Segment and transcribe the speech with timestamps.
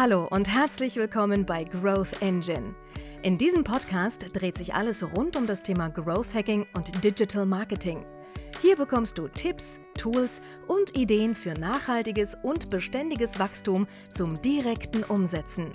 [0.00, 2.72] Hallo und herzlich willkommen bei Growth Engine.
[3.22, 8.06] In diesem Podcast dreht sich alles rund um das Thema Growth Hacking und Digital Marketing.
[8.62, 15.72] Hier bekommst du Tipps, Tools und Ideen für nachhaltiges und beständiges Wachstum zum direkten Umsetzen.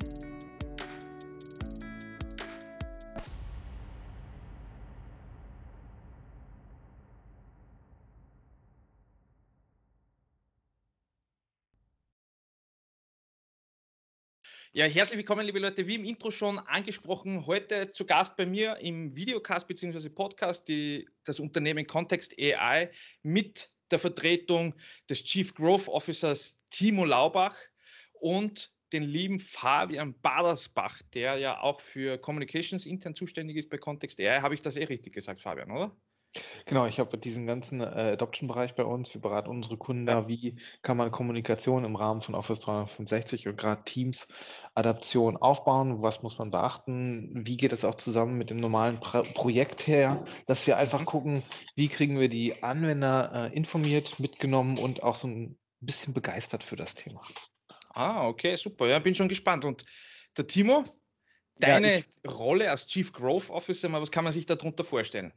[14.76, 15.86] Ja, herzlich willkommen, liebe Leute.
[15.86, 20.10] Wie im Intro schon angesprochen, heute zu Gast bei mir im Videocast bzw.
[20.10, 22.90] Podcast die, das Unternehmen Context AI
[23.22, 24.74] mit der Vertretung
[25.08, 27.56] des Chief Growth Officers Timo Laubach
[28.14, 34.20] und den lieben Fabian Badersbach, der ja auch für Communications intern zuständig ist bei Context
[34.20, 34.42] AI.
[34.42, 35.96] Habe ich das eh richtig gesagt, Fabian, oder?
[36.66, 39.14] Genau, ich habe diesen ganzen äh, Adoption-Bereich bei uns.
[39.14, 43.58] Wir beraten unsere Kunden da, wie kann man Kommunikation im Rahmen von Office 365 und
[43.58, 49.00] gerade Teams-Adaption aufbauen, was muss man beachten, wie geht es auch zusammen mit dem normalen
[49.00, 51.06] Pro Projekt her, dass wir einfach mhm.
[51.06, 51.44] gucken,
[51.76, 56.76] wie kriegen wir die Anwender äh, informiert, mitgenommen und auch so ein bisschen begeistert für
[56.76, 57.22] das Thema.
[57.90, 58.88] Ah, okay, super.
[58.88, 59.66] Ja, bin schon gespannt.
[59.66, 59.86] Und
[60.38, 60.84] der Timo,
[61.58, 65.32] deine ja, Rolle als Chief Growth Officer, was kann man sich darunter vorstellen?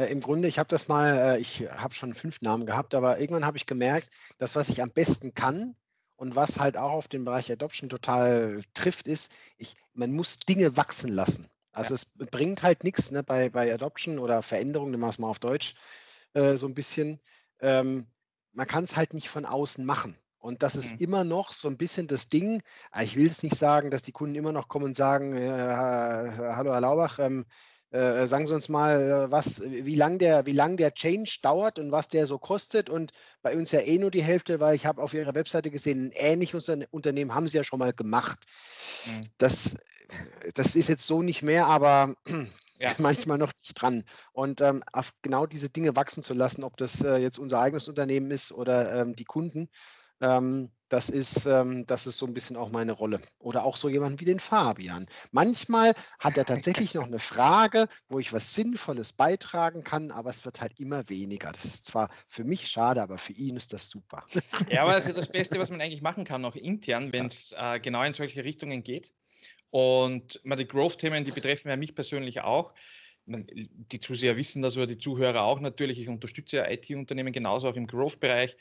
[0.00, 3.20] Äh, Im Grunde, ich habe das mal, äh, ich habe schon fünf Namen gehabt, aber
[3.20, 5.76] irgendwann habe ich gemerkt, dass was ich am besten kann
[6.16, 10.76] und was halt auch auf den Bereich Adoption total trifft, ist, ich, man muss Dinge
[10.76, 11.48] wachsen lassen.
[11.72, 12.00] Also ja.
[12.00, 15.38] es bringt halt nichts ne, bei, bei Adoption oder Veränderungen, nehmen wir es mal auf
[15.38, 15.74] Deutsch,
[16.32, 17.20] äh, so ein bisschen.
[17.60, 18.06] Ähm,
[18.52, 20.16] man kann es halt nicht von außen machen.
[20.38, 21.04] Und das ist mhm.
[21.04, 22.62] immer noch so ein bisschen das Ding.
[22.90, 25.50] Ah, ich will es nicht sagen, dass die Kunden immer noch kommen und sagen, äh,
[25.50, 27.44] hallo Herr Laubach, ähm,
[27.90, 31.78] äh, sagen Sie uns mal, äh, was, wie lang der, wie lang der Change dauert
[31.78, 32.88] und was der so kostet.
[32.88, 36.06] Und bei uns ja eh nur die Hälfte, weil ich habe auf Ihrer Webseite gesehen,
[36.06, 38.46] ein ähnliches Unternehmen haben Sie ja schon mal gemacht.
[39.06, 39.26] Mhm.
[39.38, 39.76] Das,
[40.54, 42.14] das ist jetzt so nicht mehr, aber
[42.78, 42.92] ja.
[42.98, 44.04] manchmal noch nicht dran.
[44.32, 47.88] Und ähm, auf genau diese Dinge wachsen zu lassen, ob das äh, jetzt unser eigenes
[47.88, 49.68] Unternehmen ist oder ähm, die Kunden,
[50.20, 53.20] ähm, das ist, ähm, das ist so ein bisschen auch meine Rolle.
[53.38, 55.06] Oder auch so jemand wie den Fabian.
[55.30, 60.44] Manchmal hat er tatsächlich noch eine Frage, wo ich was Sinnvolles beitragen kann, aber es
[60.44, 61.52] wird halt immer weniger.
[61.52, 64.26] Das ist zwar für mich schade, aber für ihn ist das super.
[64.68, 67.54] Ja, aber das ist das Beste, was man eigentlich machen kann, auch intern, wenn es
[67.56, 69.12] äh, genau in solche Richtungen geht.
[69.70, 72.74] Und die Growth-Themen, die betreffen ja mich persönlich auch
[73.26, 76.00] die Zuseher wissen das oder die Zuhörer auch natürlich.
[76.00, 78.56] Ich unterstütze ja IT-Unternehmen genauso auch im Growth-Bereich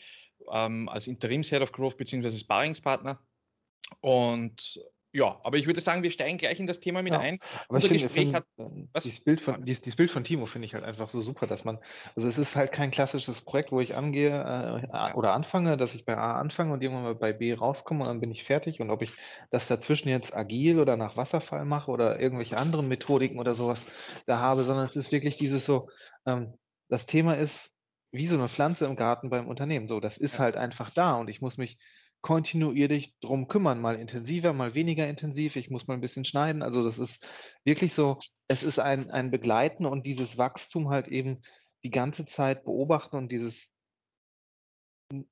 [0.52, 2.30] ähm, als Interims-Head of Growth bzw.
[2.30, 3.20] Sparringspartner.
[4.02, 4.80] Und
[5.12, 7.40] ja, aber ich würde sagen, wir steigen gleich in das Thema mit ja, ein.
[7.68, 8.46] Aber Unser ich Gespräch find, hat.
[8.94, 9.04] Was?
[9.04, 11.66] Dieses Bild, von, dieses, dieses Bild von Timo finde ich halt einfach so super, dass
[11.66, 11.80] man,
[12.16, 16.06] also es ist halt kein klassisches Projekt, wo ich angehe äh, oder anfange, dass ich
[16.06, 18.82] bei A anfange und irgendwann mal bei B rauskomme und dann bin ich fertig.
[18.82, 19.12] Und ob ich
[19.50, 23.84] das dazwischen jetzt agil oder nach Wasserfall mache oder irgendwelche anderen Methodiken oder sowas
[24.28, 25.90] da habe, sondern es ist wirklich dieses so,
[26.28, 26.54] ähm,
[26.88, 27.72] das Thema ist
[28.12, 29.88] wie so eine Pflanze im Garten beim Unternehmen.
[29.88, 31.78] So, das ist halt einfach da und ich muss mich
[32.22, 35.56] kontinuierlich drum kümmern, mal intensiver, mal weniger intensiv.
[35.56, 36.62] Ich muss mal ein bisschen schneiden.
[36.62, 37.26] Also das ist
[37.64, 41.42] wirklich so, es ist ein, ein Begleiten und dieses Wachstum halt eben
[41.84, 43.68] die ganze Zeit beobachten und dieses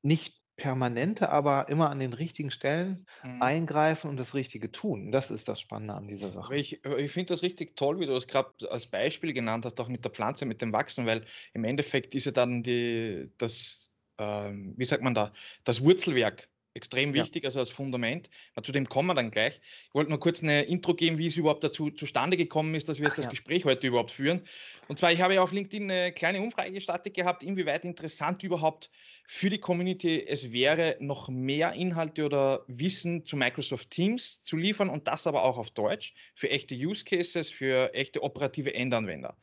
[0.01, 3.41] nicht permanente, aber immer an den richtigen Stellen mhm.
[3.41, 5.11] eingreifen und das Richtige tun.
[5.11, 6.55] Das ist das Spannende an dieser Sache.
[6.55, 9.87] Ich, ich finde das richtig toll, wie du das gerade als Beispiel genannt hast, auch
[9.87, 11.23] mit der Pflanze, mit dem Wachsen, weil
[11.53, 15.31] im Endeffekt ist ja dann die, das, ähm, wie sagt man da,
[15.63, 17.47] das Wurzelwerk extrem wichtig, ja.
[17.47, 18.29] also als Fundament.
[18.63, 19.59] Zu dem kommen wir dann gleich.
[19.89, 22.99] Ich wollte nur kurz eine Intro geben, wie es überhaupt dazu zustande gekommen ist, dass
[22.99, 23.31] wir jetzt das ja.
[23.31, 24.41] Gespräch heute überhaupt führen.
[24.87, 28.89] Und zwar, ich habe ja auf LinkedIn eine kleine Umfrage gestartet gehabt, inwieweit interessant überhaupt
[29.25, 34.89] für die Community es wäre, noch mehr Inhalte oder Wissen zu Microsoft Teams zu liefern
[34.89, 39.35] und das aber auch auf Deutsch für echte Use Cases, für echte operative Endanwender.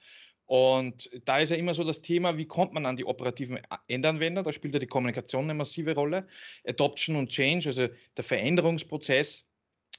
[0.47, 4.43] Und da ist ja immer so das Thema, wie kommt man an die operativen Endanwender?
[4.43, 6.27] Da spielt ja die Kommunikation eine massive Rolle.
[6.67, 9.51] Adoption und Change, also der Veränderungsprozess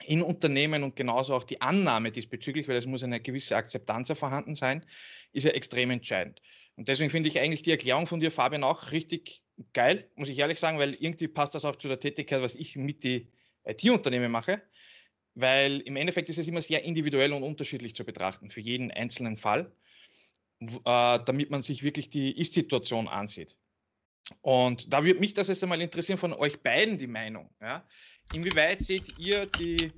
[0.05, 4.53] in Unternehmen und genauso auch die Annahme diesbezüglich, weil es muss eine gewisse Akzeptanz vorhanden
[4.53, 4.85] sein,
[5.31, 6.41] ist ja extrem entscheidend.
[6.75, 9.41] Und deswegen finde ich eigentlich die Erklärung von dir, Fabian, auch richtig
[9.73, 12.75] geil, muss ich ehrlich sagen, weil irgendwie passt das auch zu der Tätigkeit, was ich
[12.75, 13.29] mit die
[13.63, 14.61] IT-Unternehmen mache,
[15.33, 19.37] weil im Endeffekt ist es immer sehr individuell und unterschiedlich zu betrachten für jeden einzelnen
[19.37, 19.71] Fall
[20.59, 23.57] damit man sich wirklich die Ist-Situation ansieht.
[24.41, 27.49] Und da würde mich das jetzt einmal interessieren von euch beiden die Meinung.
[27.61, 27.85] Ja?
[28.33, 29.91] Inwieweit seht ihr die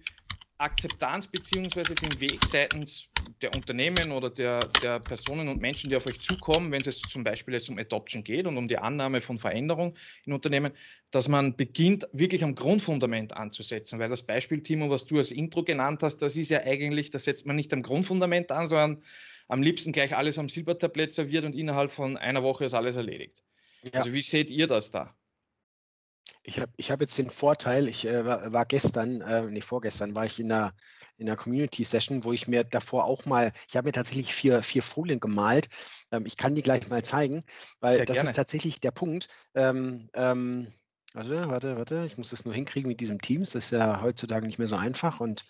[0.57, 3.09] Akzeptanz beziehungsweise den Weg seitens
[3.41, 7.23] der Unternehmen oder der, der Personen und Menschen, die auf euch zukommen, wenn es zum
[7.23, 9.95] Beispiel jetzt um Adoption geht und um die Annahme von Veränderung
[10.25, 10.73] in Unternehmen,
[11.11, 13.99] dass man beginnt, wirklich am Grundfundament anzusetzen.
[13.99, 17.19] Weil das Beispiel, Timo, was du als Intro genannt hast, das ist ja eigentlich, da
[17.19, 19.03] setzt man nicht am Grundfundament an, sondern
[19.47, 23.43] am liebsten gleich alles am Silbertablett serviert und innerhalb von einer Woche ist alles erledigt.
[23.83, 23.99] Ja.
[23.99, 25.15] Also wie seht ihr das da?
[26.43, 30.25] Ich habe ich hab jetzt den Vorteil, ich äh, war, gestern, äh, nee, vorgestern war
[30.25, 30.73] ich in einer,
[31.17, 34.83] in einer Community-Session, wo ich mir davor auch mal, ich habe mir tatsächlich vier, vier
[34.83, 35.67] Folien gemalt.
[36.11, 37.43] Ähm, ich kann die gleich mal zeigen,
[37.79, 38.29] weil Sehr das gerne.
[38.29, 39.27] ist tatsächlich der Punkt.
[39.55, 40.67] Ähm, ähm,
[41.17, 43.49] warte, warte, warte, ich muss das nur hinkriegen mit diesem Teams.
[43.51, 45.45] Das ist ja heutzutage nicht mehr so einfach und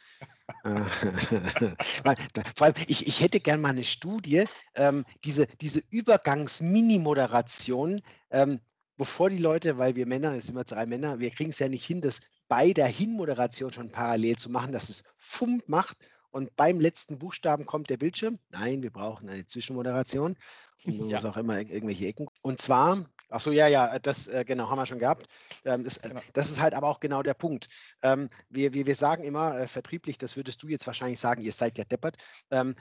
[0.63, 0.79] äh,
[2.55, 8.59] vor allem, ich, ich hätte gern mal eine Studie, ähm, diese, diese Übergangs-Mini-Moderation, ähm,
[8.95, 11.67] bevor die Leute, weil wir Männer, es sind immer drei Männer, wir kriegen es ja
[11.67, 15.97] nicht hin, das bei der Hinmoderation schon parallel zu machen, dass es Fump macht
[16.31, 18.39] und beim letzten Buchstaben kommt der Bildschirm.
[18.49, 20.37] Nein, wir brauchen eine Zwischenmoderation.
[20.85, 21.17] Und man ja.
[21.17, 22.29] muss auch immer irgendwelche Ecken.
[22.47, 25.27] Und zwar, ach so, ja, ja, das äh, genau haben wir schon gehabt.
[25.65, 27.67] Ähm, das, äh, das, ist halt aber auch genau der Punkt.
[28.01, 31.51] Ähm, wir, wir, wir sagen immer äh, vertrieblich, das würdest du jetzt wahrscheinlich sagen, ihr
[31.51, 32.15] seid ja deppert.
[32.49, 32.73] Ähm,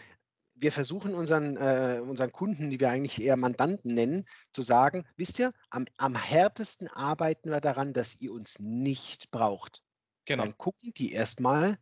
[0.55, 5.41] wir versuchen unseren, äh, unseren Kunden, die wir eigentlich eher Mandanten nennen, zu sagen, wisst
[5.41, 9.83] ihr, am, am härtesten arbeiten wir daran, dass ihr uns nicht braucht.
[10.27, 10.45] Genau.
[10.45, 11.77] Dann gucken die erstmal,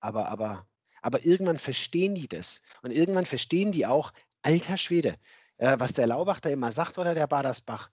[0.00, 0.66] aber, aber,
[1.02, 2.62] aber irgendwann verstehen die das.
[2.80, 5.16] Und irgendwann verstehen die auch, alter Schwede,
[5.58, 7.90] äh, was der Laubach da immer sagt oder der Badersbach,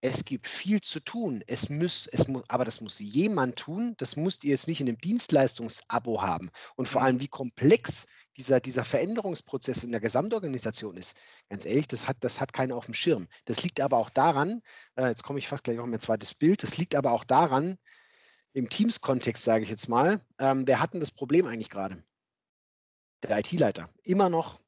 [0.00, 1.42] es gibt viel zu tun.
[1.46, 3.94] Es muss, es muss, aber das muss jemand tun.
[3.96, 6.50] Das müsst ihr jetzt nicht in einem Dienstleistungsabo haben.
[6.76, 7.06] Und vor mhm.
[7.06, 8.06] allem, wie komplex
[8.36, 11.16] dieser, dieser Veränderungsprozess in der Gesamtorganisation ist,
[11.48, 13.28] ganz ehrlich, das hat, das hat keiner auf dem Schirm.
[13.46, 14.62] Das liegt aber auch daran,
[14.96, 17.78] äh, jetzt komme ich fast gleich auf mein zweites Bild, das liegt aber auch daran,
[18.52, 22.02] im Teams-Kontext sage ich jetzt mal, ähm, wer hat denn das Problem eigentlich gerade?
[23.22, 23.88] Der IT-Leiter.
[24.02, 24.60] Immer noch.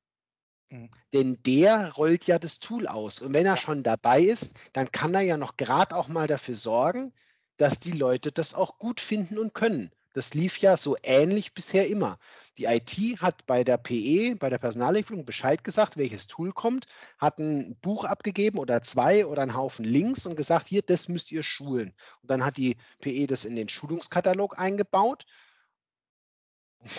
[0.70, 0.90] Mhm.
[1.12, 3.20] Denn der rollt ja das Tool aus.
[3.20, 6.56] Und wenn er schon dabei ist, dann kann er ja noch gerade auch mal dafür
[6.56, 7.12] sorgen,
[7.56, 9.90] dass die Leute das auch gut finden und können.
[10.14, 12.18] Das lief ja so ähnlich bisher immer.
[12.56, 16.86] Die IT hat bei der PE, bei der Personallieferung Bescheid gesagt, welches Tool kommt,
[17.18, 21.30] hat ein Buch abgegeben oder zwei oder einen Haufen Links und gesagt, hier, das müsst
[21.30, 21.94] ihr schulen.
[22.22, 25.24] Und dann hat die PE das in den Schulungskatalog eingebaut.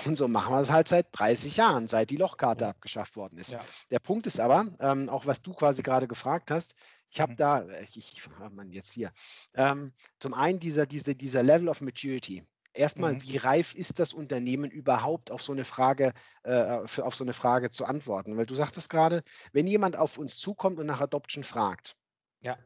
[0.05, 3.53] Und so machen wir es halt seit 30 Jahren, seit die Lochkarte abgeschafft worden ist.
[3.53, 3.63] Ja.
[3.91, 6.75] Der Punkt ist aber, ähm, auch was du quasi gerade gefragt hast,
[7.11, 7.37] ich habe mhm.
[7.37, 9.11] da, ich, ich man jetzt hier,
[9.55, 12.43] ähm, zum einen dieser, dieser, dieser Level of Maturity.
[12.73, 13.23] Erstmal, mhm.
[13.23, 17.33] wie reif ist das Unternehmen überhaupt auf so eine Frage, äh, für, auf so eine
[17.33, 18.37] Frage zu antworten?
[18.37, 19.23] Weil du sagtest gerade,
[19.53, 21.95] wenn jemand auf uns zukommt und nach Adoption fragt,
[22.41, 22.57] ja.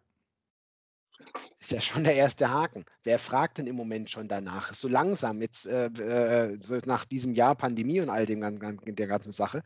[1.59, 2.85] Ist ja schon der erste Haken.
[3.03, 4.73] Wer fragt denn im Moment schon danach?
[4.73, 9.31] So langsam, jetzt äh, äh so nach diesem Jahr Pandemie und all dem der ganzen
[9.31, 9.63] Sache,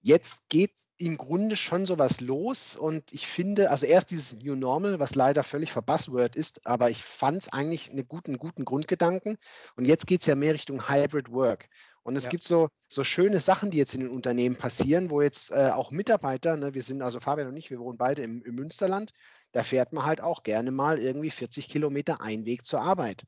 [0.00, 4.98] jetzt geht im Grunde schon sowas los und ich finde, also erst dieses New Normal,
[4.98, 9.38] was leider völlig verbuzzword ist, aber ich fand es eigentlich einen guten, guten Grundgedanken
[9.76, 11.68] und jetzt geht es ja mehr Richtung Hybrid Work.
[12.02, 12.30] Und es ja.
[12.30, 15.90] gibt so, so schöne Sachen, die jetzt in den Unternehmen passieren, wo jetzt äh, auch
[15.90, 19.12] Mitarbeiter, ne, wir sind also Fabian und ich, wir wohnen beide im, im Münsterland,
[19.52, 23.24] da fährt man halt auch gerne mal irgendwie 40 Kilometer Einweg zur Arbeit.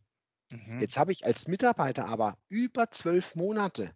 [0.50, 0.80] Mhm.
[0.80, 3.90] Jetzt habe ich als Mitarbeiter aber über zwölf Monate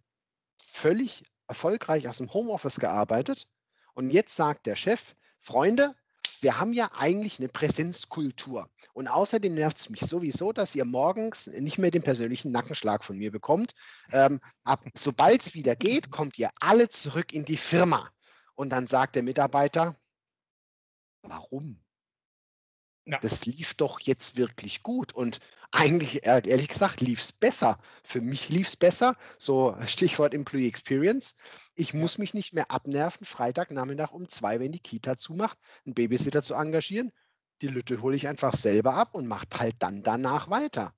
[0.67, 3.47] völlig erfolgreich aus dem Homeoffice gearbeitet
[3.93, 5.95] und jetzt sagt der Chef, Freunde,
[6.41, 8.69] wir haben ja eigentlich eine Präsenzkultur.
[8.93, 13.17] Und außerdem nervt es mich sowieso, dass ihr morgens nicht mehr den persönlichen Nackenschlag von
[13.17, 13.73] mir bekommt.
[14.11, 14.39] Ähm,
[14.95, 18.09] sobald es wieder geht, kommt ihr alle zurück in die Firma.
[18.53, 19.95] Und dann sagt der Mitarbeiter,
[21.23, 21.84] warum?
[23.05, 23.19] Ja.
[23.19, 25.13] Das lief doch jetzt wirklich gut.
[25.13, 25.39] Und
[25.71, 27.77] eigentlich, ehrlich gesagt, lief es besser.
[28.03, 29.15] Für mich lief es besser.
[29.37, 31.35] So Stichwort Employee Experience.
[31.75, 36.41] Ich muss mich nicht mehr abnerven, Freitagnachmittag um zwei, wenn die Kita zumacht, einen Babysitter
[36.41, 37.11] zu engagieren.
[37.61, 40.93] Die Lütte hole ich einfach selber ab und mache halt dann danach weiter.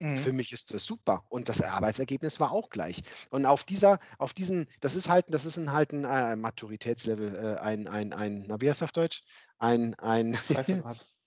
[0.00, 0.16] Mhm.
[0.16, 1.24] Für mich ist das super.
[1.28, 3.02] Und das Arbeitsergebnis war auch gleich.
[3.30, 7.34] Und auf dieser, auf diesem, das ist halt, das ist ein halt ein äh, Maturitätslevel,
[7.34, 9.22] äh, ein, ein, ein, na, wie heißt das auf Deutsch?
[9.58, 10.98] Ein, ein Reifegrad,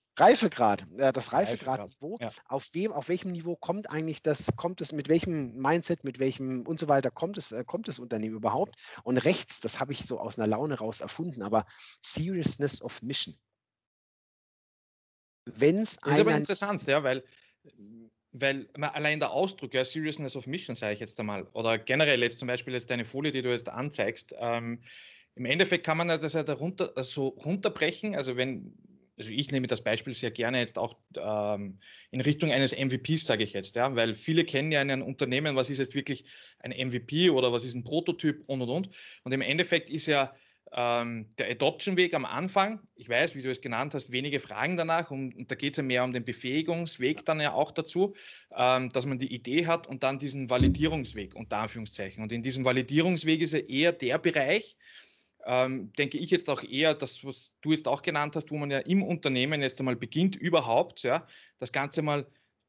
[0.98, 2.30] äh, das Reifegrad, Reifegrad wo, ja.
[2.46, 6.66] auf wem, auf welchem Niveau kommt eigentlich das, kommt es, mit welchem Mindset, mit welchem
[6.66, 8.76] und so weiter kommt es, äh, kommt das Unternehmen überhaupt?
[9.04, 11.64] Und rechts, das habe ich so aus einer Laune raus erfunden, aber
[12.00, 13.38] Seriousness of Mission.
[15.44, 17.24] Wenn es ist aber interessant, ja, weil,
[18.32, 22.38] weil allein der Ausdruck, ja, Seriousness of Mission, sage ich jetzt einmal, oder generell jetzt
[22.38, 24.82] zum Beispiel jetzt deine Folie, die du jetzt anzeigst, ähm,
[25.34, 28.76] im Endeffekt kann man das ja darunter so runterbrechen, also wenn
[29.22, 31.78] also ich nehme das Beispiel sehr gerne jetzt auch ähm,
[32.10, 35.54] in Richtung eines MVPs, sage ich jetzt, ja, weil viele kennen ja in einem Unternehmen,
[35.54, 36.24] was ist jetzt wirklich
[36.58, 38.90] ein MVP oder was ist ein Prototyp und und und.
[39.22, 40.34] Und im Endeffekt ist ja
[40.72, 45.12] ähm, der Adoption-Weg am Anfang, ich weiß, wie du es genannt hast, wenige Fragen danach
[45.12, 48.14] und, und da geht es ja mehr um den Befähigungsweg dann ja auch dazu,
[48.56, 52.22] ähm, dass man die Idee hat und dann diesen Validierungsweg unter Anführungszeichen.
[52.22, 54.76] Und in diesem Validierungsweg ist ja eher der Bereich,
[55.46, 58.70] ähm, denke ich jetzt auch eher, das, was du jetzt auch genannt hast, wo man
[58.70, 61.26] ja im Unternehmen jetzt einmal beginnt, überhaupt, ja,
[61.58, 62.26] das Ganze mal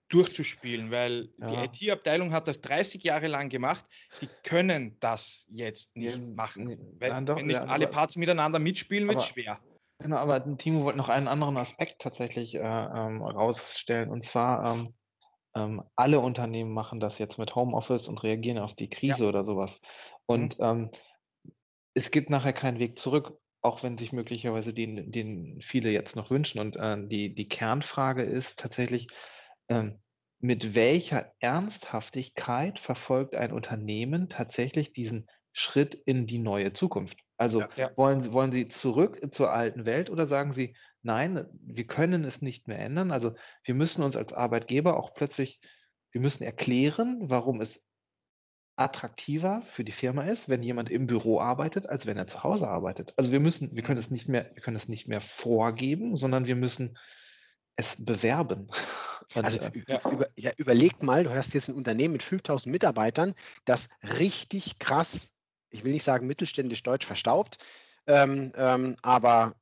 [0.10, 1.48] durchzuspielen, weil ja.
[1.48, 3.86] die IT-Abteilung hat das 30 Jahre lang gemacht.
[4.22, 6.78] Die können das jetzt nicht ja, machen.
[7.00, 9.60] Weil, ja, doch, wenn nicht alle Parts miteinander mitspielen, wird es schwer.
[10.00, 14.10] Genau, aber Timo wollte noch einen anderen Aspekt tatsächlich äh, ähm, rausstellen.
[14.10, 14.94] Und zwar, ähm,
[15.56, 19.80] ähm, alle Unternehmen machen das jetzt mit Homeoffice und reagieren auf die Krise oder sowas.
[20.26, 20.90] Und mhm.
[21.94, 26.30] Es gibt nachher keinen Weg zurück, auch wenn sich möglicherweise den, den viele jetzt noch
[26.30, 26.60] wünschen.
[26.60, 29.08] Und äh, die, die Kernfrage ist tatsächlich,
[29.70, 30.00] ähm,
[30.40, 37.20] mit welcher Ernsthaftigkeit verfolgt ein Unternehmen tatsächlich diesen Schritt in die neue Zukunft?
[37.38, 37.92] Also ja, ja.
[37.96, 42.68] Wollen, wollen Sie zurück zur alten Welt oder sagen Sie, nein, wir können es nicht
[42.68, 43.12] mehr ändern?
[43.12, 45.62] Also wir müssen uns als Arbeitgeber auch plötzlich,
[46.12, 47.82] wir müssen erklären, warum es
[48.76, 52.68] attraktiver für die Firma ist, wenn jemand im Büro arbeitet, als wenn er zu Hause
[52.68, 53.14] arbeitet.
[53.18, 54.06] Also wir müssen, wir können mhm.
[54.06, 56.98] es nicht mehr, wir können es nicht mehr vorgeben, sondern wir müssen
[57.76, 58.70] es bewerben.
[59.36, 60.02] Und, also ja.
[60.10, 63.34] Über, ja, überlegt mal, du hast jetzt ein Unternehmen mit 5000 Mitarbeitern,
[63.66, 63.90] das
[64.20, 65.34] richtig krass,
[65.70, 67.58] ich will nicht sagen mittelständisch deutsch verstaubt,
[68.08, 69.54] ähm, ähm, aber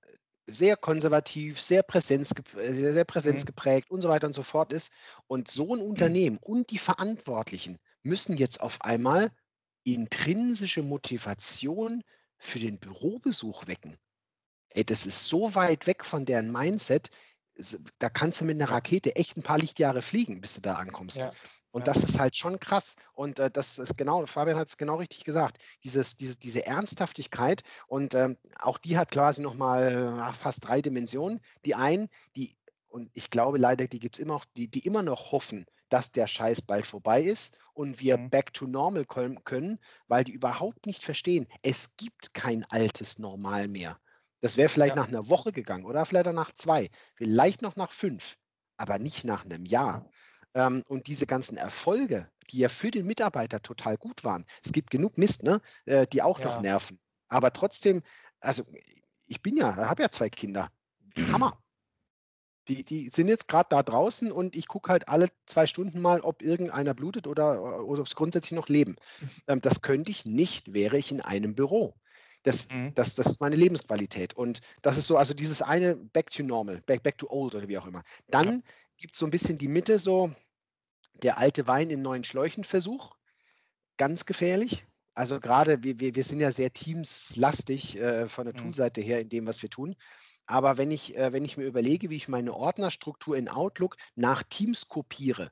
[0.48, 3.96] sehr konservativ, sehr, Präsenz, sehr, sehr präsenzgeprägt mhm.
[3.96, 4.91] und so weiter und so fort ist.
[5.27, 5.86] Und so ein mhm.
[5.86, 6.53] Unternehmen mhm.
[6.53, 9.31] und die Verantwortlichen müssen jetzt auf einmal
[9.84, 12.03] intrinsische Motivation
[12.38, 13.98] für den Bürobesuch wecken.
[14.70, 17.10] Ey, das ist so weit weg von deren Mindset,
[18.00, 21.17] da kannst du mit einer Rakete echt ein paar Lichtjahre fliegen, bis du da ankommst.
[21.17, 21.31] Ja.
[21.72, 21.93] Und ja.
[21.93, 22.96] das ist halt schon krass.
[23.13, 25.58] Und äh, das ist genau, Fabian hat es genau richtig gesagt.
[25.84, 31.39] Dieses, diese, diese Ernsthaftigkeit und ähm, auch die hat quasi nochmal äh, fast drei Dimensionen.
[31.65, 35.03] Die einen, die, und ich glaube leider, die gibt es immer noch, die, die immer
[35.03, 38.30] noch hoffen, dass der Scheiß bald vorbei ist und wir mhm.
[38.30, 44.00] back to normal können, weil die überhaupt nicht verstehen, es gibt kein altes Normal mehr.
[44.42, 45.01] Das wäre vielleicht ja.
[45.01, 48.38] nach einer Woche gegangen oder vielleicht auch nach zwei, vielleicht noch nach fünf,
[48.78, 50.10] aber nicht nach einem Jahr.
[50.54, 54.90] Ähm, und diese ganzen Erfolge, die ja für den Mitarbeiter total gut waren, es gibt
[54.90, 56.46] genug Mist, ne, äh, die auch ja.
[56.46, 57.00] noch nerven.
[57.28, 58.01] Aber trotzdem,
[58.40, 58.66] also
[59.28, 60.70] ich bin ja, habe ja zwei Kinder.
[61.32, 61.62] Hammer.
[62.68, 66.22] Die, die sind jetzt gerade da draußen und ich gucke halt alle zwei Stunden mal,
[66.22, 68.96] ob irgendeiner blutet oder, oder ob es grundsätzlich noch leben.
[69.48, 71.96] Ähm, das könnte ich nicht, wäre ich in einem Büro.
[72.44, 72.94] Das, mhm.
[72.96, 74.34] das, das ist meine Lebensqualität.
[74.36, 77.68] Und das ist so, also dieses eine Back to Normal, Back, back to Old oder
[77.68, 78.03] wie auch immer.
[78.27, 78.62] Dann ja.
[78.98, 80.32] gibt es so ein bisschen die Mitte, so
[81.13, 83.15] der alte Wein in neuen Schläuchen Versuch.
[83.98, 84.86] Ganz gefährlich.
[85.13, 88.60] Also gerade, wir, wir, wir sind ja sehr teamslastig äh, von der mhm.
[88.60, 89.96] Toolseite her in dem, was wir tun.
[90.51, 94.43] Aber wenn ich, äh, wenn ich mir überlege, wie ich meine Ordnerstruktur in Outlook nach
[94.43, 95.50] Teams kopiere,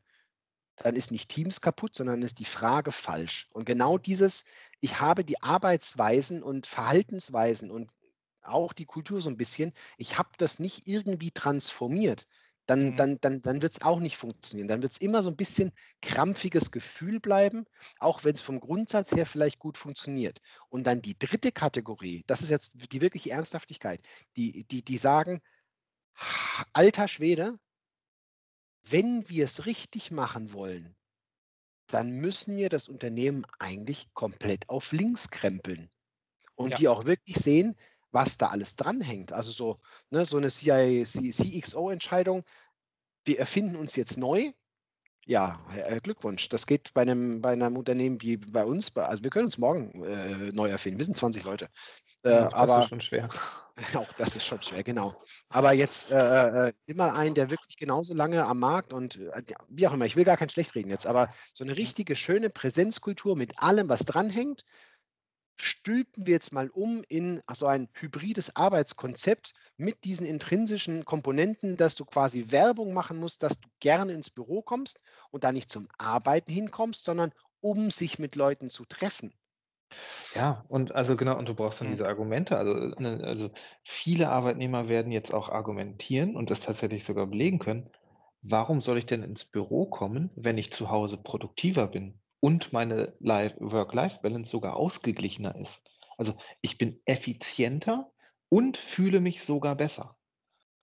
[0.76, 3.48] dann ist nicht Teams kaputt, sondern ist die Frage falsch.
[3.54, 4.44] Und genau dieses,
[4.82, 7.90] ich habe die Arbeitsweisen und Verhaltensweisen und
[8.42, 12.28] auch die Kultur so ein bisschen, ich habe das nicht irgendwie transformiert,
[12.70, 12.98] dann, mhm.
[12.98, 14.68] dann, dann, dann wird es auch nicht funktionieren.
[14.68, 15.72] Dann wird es immer so ein bisschen
[16.02, 17.66] krampfiges Gefühl bleiben,
[17.98, 20.40] auch wenn es vom Grundsatz her vielleicht gut funktioniert.
[20.70, 25.42] Und dann die dritte Kategorie, das ist jetzt die wirkliche Ernsthaftigkeit, die, die, die sagen,
[26.74, 27.58] alter Schwede,
[28.84, 30.96] wenn wir es richtig machen wollen,
[31.88, 35.90] dann müssen wir das Unternehmen eigentlich komplett auf links krempeln
[36.54, 36.78] und ja.
[36.78, 37.76] die auch wirklich sehen,
[38.12, 39.34] was da alles dranhängt.
[39.34, 39.78] Also so,
[40.10, 42.44] ne, so eine CXO-Entscheidung,
[43.26, 44.52] wir erfinden uns jetzt neu.
[45.26, 46.50] Ja, äh, Glückwunsch.
[46.50, 48.96] Das geht bei einem, bei einem Unternehmen wie bei uns.
[48.96, 50.98] Also wir können uns morgen äh, neu erfinden.
[50.98, 51.66] Wir sind 20 Leute.
[52.24, 53.30] Äh, das aber, ist schon schwer.
[53.96, 55.22] Auch das ist schon schwer, genau.
[55.48, 59.44] Aber jetzt äh, äh, nimm mal einen, der wirklich genauso lange am Markt und äh,
[59.70, 62.50] wie auch immer, ich will gar kein schlecht reden jetzt, aber so eine richtige schöne
[62.50, 64.66] Präsenzkultur mit allem, was dranhängt,
[65.60, 71.96] stülpen wir jetzt mal um in so ein hybrides Arbeitskonzept mit diesen intrinsischen Komponenten, dass
[71.96, 75.02] du quasi Werbung machen musst, dass du gerne ins Büro kommst
[75.32, 79.34] und da nicht zum Arbeiten hinkommst, sondern um sich mit Leuten zu treffen.
[80.34, 81.90] Ja, und also genau, und du brauchst dann Mhm.
[81.90, 82.58] diese Argumente.
[82.58, 83.52] Also, ne, also
[83.84, 87.90] viele Arbeitnehmer werden jetzt auch argumentieren und das tatsächlich sogar belegen können.
[88.42, 93.16] Warum soll ich denn ins Büro kommen, wenn ich zu Hause produktiver bin und meine
[93.20, 95.82] Work-Life-Balance sogar ausgeglichener ist?
[96.18, 98.12] Also ich bin effizienter
[98.50, 100.18] und fühle mich sogar besser.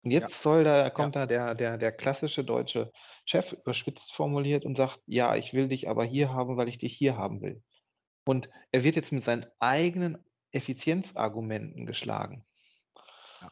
[0.03, 0.39] Und jetzt ja.
[0.39, 1.23] soll da, kommt ja.
[1.23, 2.93] da der, der, der klassische deutsche
[3.25, 6.97] Chef überspitzt formuliert und sagt, ja, ich will dich aber hier haben, weil ich dich
[6.97, 7.63] hier haben will.
[8.25, 12.47] Und er wird jetzt mit seinen eigenen Effizienzargumenten geschlagen.
[13.41, 13.51] Ja.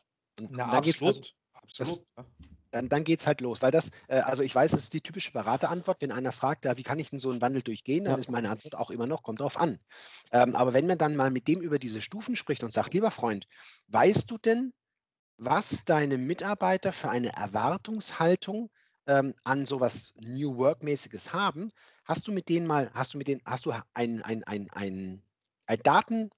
[0.50, 1.34] Na, absolut.
[1.52, 2.06] absolut.
[2.16, 2.26] Das,
[2.74, 3.62] dann, dann geht es halt los.
[3.62, 6.76] Weil das, äh, also ich weiß, das ist die typische Beraterantwort, wenn einer fragt, ja,
[6.76, 8.18] wie kann ich denn so einen Wandel durchgehen, dann ja.
[8.18, 9.78] ist meine Antwort auch immer noch, kommt drauf an.
[10.32, 13.12] Ähm, aber wenn man dann mal mit dem über diese Stufen spricht und sagt, lieber
[13.12, 13.46] Freund,
[13.88, 14.72] weißt du denn,
[15.36, 18.70] was deine Mitarbeiter für eine Erwartungshaltung
[19.06, 21.70] ähm, an sowas New Work-mäßiges haben,
[22.04, 25.22] hast du mit denen mal, hast du mit denen, hast du ein, ein, ein, ein,
[25.66, 26.30] ein Daten,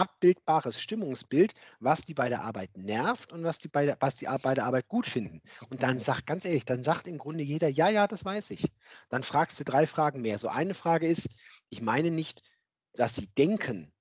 [0.00, 4.26] abbildbares Stimmungsbild, was die bei der Arbeit nervt und was die bei der, was die
[4.42, 5.42] bei der Arbeit gut finden.
[5.68, 8.64] Und dann sagt, ganz ehrlich, dann sagt im Grunde jeder, ja, ja, das weiß ich.
[9.10, 10.38] Dann fragst du drei Fragen mehr.
[10.38, 11.28] So eine Frage ist,
[11.68, 12.42] ich meine nicht,
[12.94, 13.92] dass sie denken,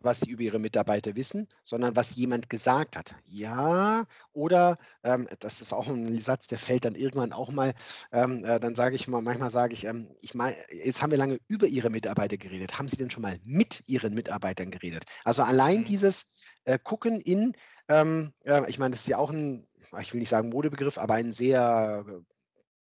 [0.00, 3.16] was sie über ihre Mitarbeiter wissen, sondern was jemand gesagt hat.
[3.26, 7.74] Ja, oder ähm, das ist auch ein Satz, der fällt dann irgendwann auch mal,
[8.12, 11.18] ähm, äh, dann sage ich mal, manchmal sage ich, ähm, ich meine, jetzt haben wir
[11.18, 12.78] lange über ihre Mitarbeiter geredet.
[12.78, 15.04] Haben Sie denn schon mal mit Ihren Mitarbeitern geredet?
[15.24, 15.84] Also allein mhm.
[15.84, 16.26] dieses
[16.64, 17.54] äh, Gucken in,
[17.88, 19.66] ähm, äh, ich meine, das ist ja auch ein,
[20.00, 22.20] ich will nicht sagen Modebegriff, aber ein sehr äh,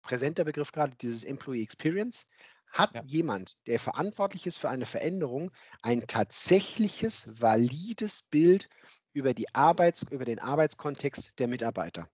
[0.02, 2.28] präsenter Begriff gerade, dieses Employee Experience.
[2.76, 3.04] Hat ja.
[3.06, 5.50] jemand, der verantwortlich ist für eine Veränderung,
[5.82, 8.68] ein tatsächliches, valides Bild
[9.14, 12.10] über, die Arbeits-, über den Arbeitskontext der Mitarbeiter?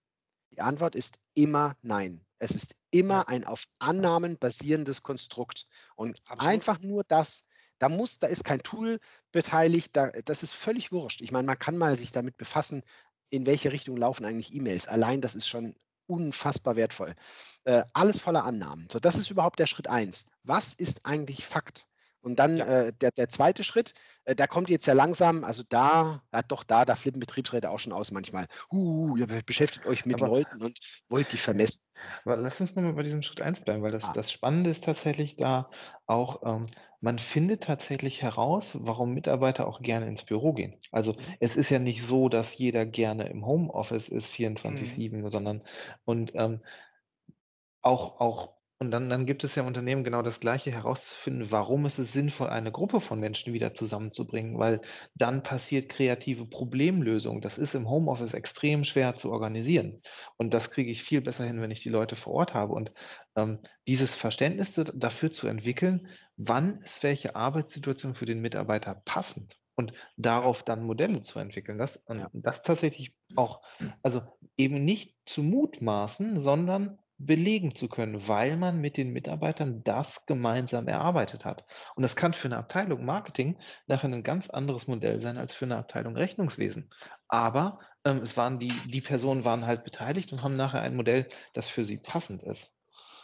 [0.51, 2.23] Die Antwort ist immer nein.
[2.37, 5.65] Es ist immer ein auf Annahmen basierendes Konstrukt.
[5.95, 6.43] Und Absolut.
[6.43, 7.47] einfach nur das,
[7.79, 8.99] da muss, da ist kein Tool
[9.31, 11.21] beteiligt, da, das ist völlig wurscht.
[11.21, 12.83] Ich meine, man kann mal sich damit befassen,
[13.31, 14.87] in welche Richtung laufen eigentlich E-Mails.
[14.87, 15.73] Allein das ist schon
[16.07, 17.15] unfassbar wertvoll.
[17.63, 18.87] Äh, alles voller Annahmen.
[18.91, 20.31] So, das ist überhaupt der Schritt eins.
[20.43, 21.87] Was ist eigentlich Fakt?
[22.21, 22.65] Und dann ja.
[22.65, 23.93] äh, der, der zweite Schritt,
[24.25, 27.79] äh, da kommt jetzt ja langsam, also da, ja doch da, da flippen Betriebsräte auch
[27.79, 28.45] schon aus manchmal.
[28.71, 30.77] Uh, ihr beschäftigt euch mit aber, Leuten und
[31.09, 31.81] wollt die vermessen.
[32.23, 34.13] Aber lass uns nochmal bei diesem Schritt 1 bleiben, weil das, ah.
[34.13, 35.71] das Spannende ist tatsächlich da
[36.05, 36.67] auch, ähm,
[37.01, 40.75] man findet tatsächlich heraus, warum Mitarbeiter auch gerne ins Büro gehen.
[40.91, 41.17] Also mhm.
[41.39, 45.29] es ist ja nicht so, dass jeder gerne im Homeoffice ist, 24-7, mhm.
[45.31, 45.63] sondern
[46.05, 46.61] und ähm,
[47.81, 51.85] auch, auch und dann, dann gibt es ja im Unternehmen genau das Gleiche herauszufinden, warum
[51.85, 54.81] ist es sinnvoll, eine Gruppe von Menschen wieder zusammenzubringen, weil
[55.13, 57.41] dann passiert kreative Problemlösung.
[57.41, 60.01] Das ist im Homeoffice extrem schwer zu organisieren.
[60.37, 62.73] Und das kriege ich viel besser hin, wenn ich die Leute vor Ort habe.
[62.73, 62.91] Und
[63.35, 69.93] ähm, dieses Verständnis dafür zu entwickeln, wann ist welche Arbeitssituation für den Mitarbeiter passend und
[70.17, 71.77] darauf dann Modelle zu entwickeln.
[71.77, 73.61] Das, und das tatsächlich auch,
[74.01, 74.23] also
[74.57, 80.87] eben nicht zu mutmaßen, sondern belegen zu können, weil man mit den Mitarbeitern das gemeinsam
[80.87, 81.65] erarbeitet hat.
[81.95, 83.57] Und das kann für eine Abteilung Marketing
[83.87, 86.89] nachher ein ganz anderes Modell sein als für eine Abteilung Rechnungswesen.
[87.27, 91.27] Aber ähm, es waren die, die Personen waren halt beteiligt und haben nachher ein Modell,
[91.53, 92.71] das für sie passend ist.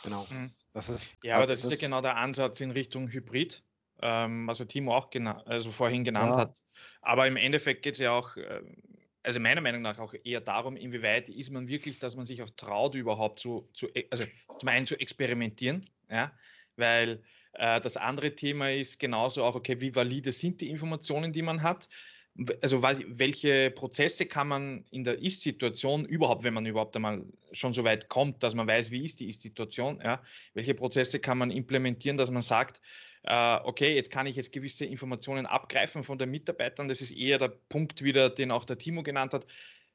[0.03, 0.25] Genau.
[0.29, 0.51] Mhm.
[0.73, 3.63] Das ist, ja, aber das, das ist ja genau der Ansatz in Richtung Hybrid,
[4.01, 5.09] ähm, also Timo auch
[5.45, 6.41] also vorhin genannt ja.
[6.41, 6.57] hat.
[7.01, 8.61] Aber im Endeffekt geht es ja auch, äh,
[9.27, 12.49] also meiner Meinung nach auch eher darum, inwieweit ist man wirklich, dass man sich auch
[12.55, 14.23] traut, überhaupt zu, zu e, also
[14.57, 16.31] zum einen zu experimentieren, ja,
[16.77, 21.41] weil äh, das andere Thema ist genauso auch, okay, wie valide sind die Informationen, die
[21.41, 21.89] man hat?
[22.61, 27.83] Also welche Prozesse kann man in der Ist-Situation überhaupt, wenn man überhaupt einmal schon so
[27.83, 32.15] weit kommt, dass man weiß, wie ist die Ist-Situation, ja, welche Prozesse kann man implementieren,
[32.15, 32.79] dass man sagt,
[33.23, 36.87] äh, okay, jetzt kann ich jetzt gewisse Informationen abgreifen von den Mitarbeitern.
[36.87, 39.47] Das ist eher der Punkt wieder, den auch der Timo genannt hat.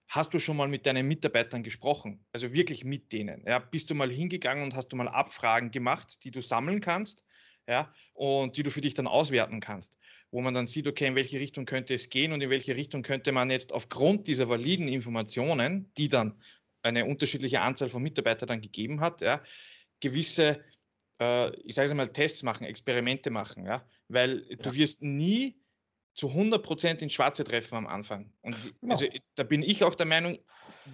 [0.08, 2.24] Hast du schon mal mit deinen Mitarbeitern gesprochen?
[2.32, 3.44] Also wirklich mit denen.
[3.46, 3.58] Ja?
[3.58, 7.24] Bist du mal hingegangen und hast du mal Abfragen gemacht, die du sammeln kannst?
[7.68, 9.96] Ja, und die du für dich dann auswerten kannst,
[10.32, 13.02] wo man dann sieht, okay, in welche Richtung könnte es gehen und in welche Richtung
[13.02, 16.42] könnte man jetzt aufgrund dieser validen Informationen, die dann
[16.82, 19.42] eine unterschiedliche Anzahl von Mitarbeitern dann gegeben hat, ja,
[20.00, 20.64] gewisse
[21.20, 24.56] äh, ich sage es mal, Tests machen, Experimente machen, ja, weil ja.
[24.56, 25.56] du wirst nie
[26.14, 28.32] zu 100% ins Schwarze treffen am Anfang.
[28.42, 28.94] Und genau.
[28.94, 30.38] also, da bin ich auch der Meinung,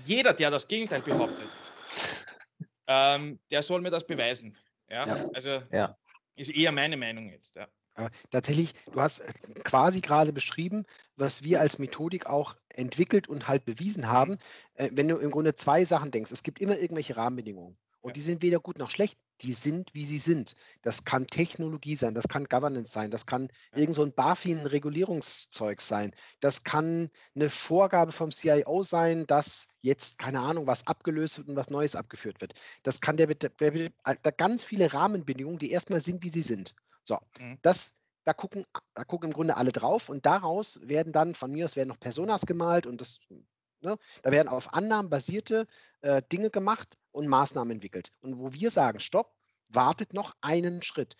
[0.04, 1.48] jeder, der das Gegenteil behauptet,
[2.86, 4.56] ähm, der soll mir das beweisen.
[4.88, 5.30] Ja, ja.
[5.34, 5.96] also ja.
[6.36, 7.56] ist eher meine Meinung jetzt.
[7.56, 7.68] Ja.
[8.30, 9.22] Tatsächlich, du hast
[9.64, 10.84] quasi gerade beschrieben,
[11.16, 14.38] was wir als Methodik auch entwickelt und halt bewiesen haben.
[14.74, 17.76] Äh, wenn du im Grunde zwei Sachen denkst, es gibt immer irgendwelche Rahmenbedingungen.
[18.00, 20.56] Und die sind weder gut noch schlecht, die sind, wie sie sind.
[20.82, 26.12] Das kann Technologie sein, das kann Governance sein, das kann irgend so ein BaFin-Regulierungszeug sein,
[26.40, 31.56] das kann eine Vorgabe vom CIO sein, dass jetzt, keine Ahnung, was abgelöst wird und
[31.56, 32.54] was Neues abgeführt wird.
[32.82, 33.90] Das kann der, der, der
[34.22, 36.74] da ganz viele Rahmenbedingungen, die erstmal sind, wie sie sind.
[37.04, 37.58] So, mhm.
[37.62, 41.64] das, da gucken, da gucken im Grunde alle drauf und daraus werden dann, von mir
[41.64, 43.20] aus werden noch Personas gemalt und das
[43.80, 43.96] Ne?
[44.22, 45.66] Da werden auf Annahmen basierte
[46.00, 48.12] äh, Dinge gemacht und Maßnahmen entwickelt.
[48.20, 49.34] Und wo wir sagen, stopp,
[49.68, 51.16] wartet noch einen Schritt,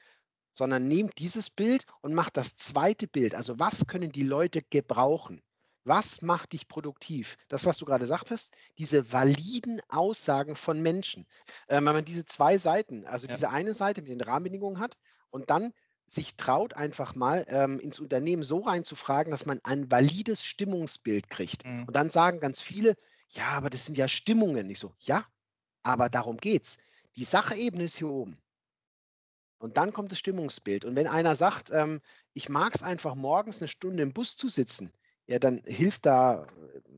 [0.50, 3.34] sondern nehmt dieses Bild und macht das zweite Bild.
[3.34, 5.42] Also was können die Leute gebrauchen?
[5.84, 7.36] Was macht dich produktiv?
[7.48, 11.26] Das, was du gerade sagtest, diese validen Aussagen von Menschen.
[11.66, 13.34] Äh, wenn man diese zwei Seiten, also ja.
[13.34, 14.98] diese eine Seite mit den Rahmenbedingungen hat
[15.30, 15.72] und dann
[16.10, 21.64] sich traut, einfach mal ähm, ins Unternehmen so reinzufragen, dass man ein valides Stimmungsbild kriegt.
[21.64, 21.84] Mhm.
[21.84, 22.94] Und dann sagen ganz viele,
[23.30, 24.66] ja, aber das sind ja Stimmungen.
[24.66, 25.24] Nicht so, ja,
[25.82, 26.78] aber darum geht's.
[27.16, 28.38] Die Sachebene ist hier oben.
[29.58, 30.84] Und dann kommt das Stimmungsbild.
[30.84, 32.00] Und wenn einer sagt, ähm,
[32.32, 34.92] ich mag es einfach morgens eine Stunde im Bus zu sitzen,
[35.28, 36.46] ja, dann hilft da,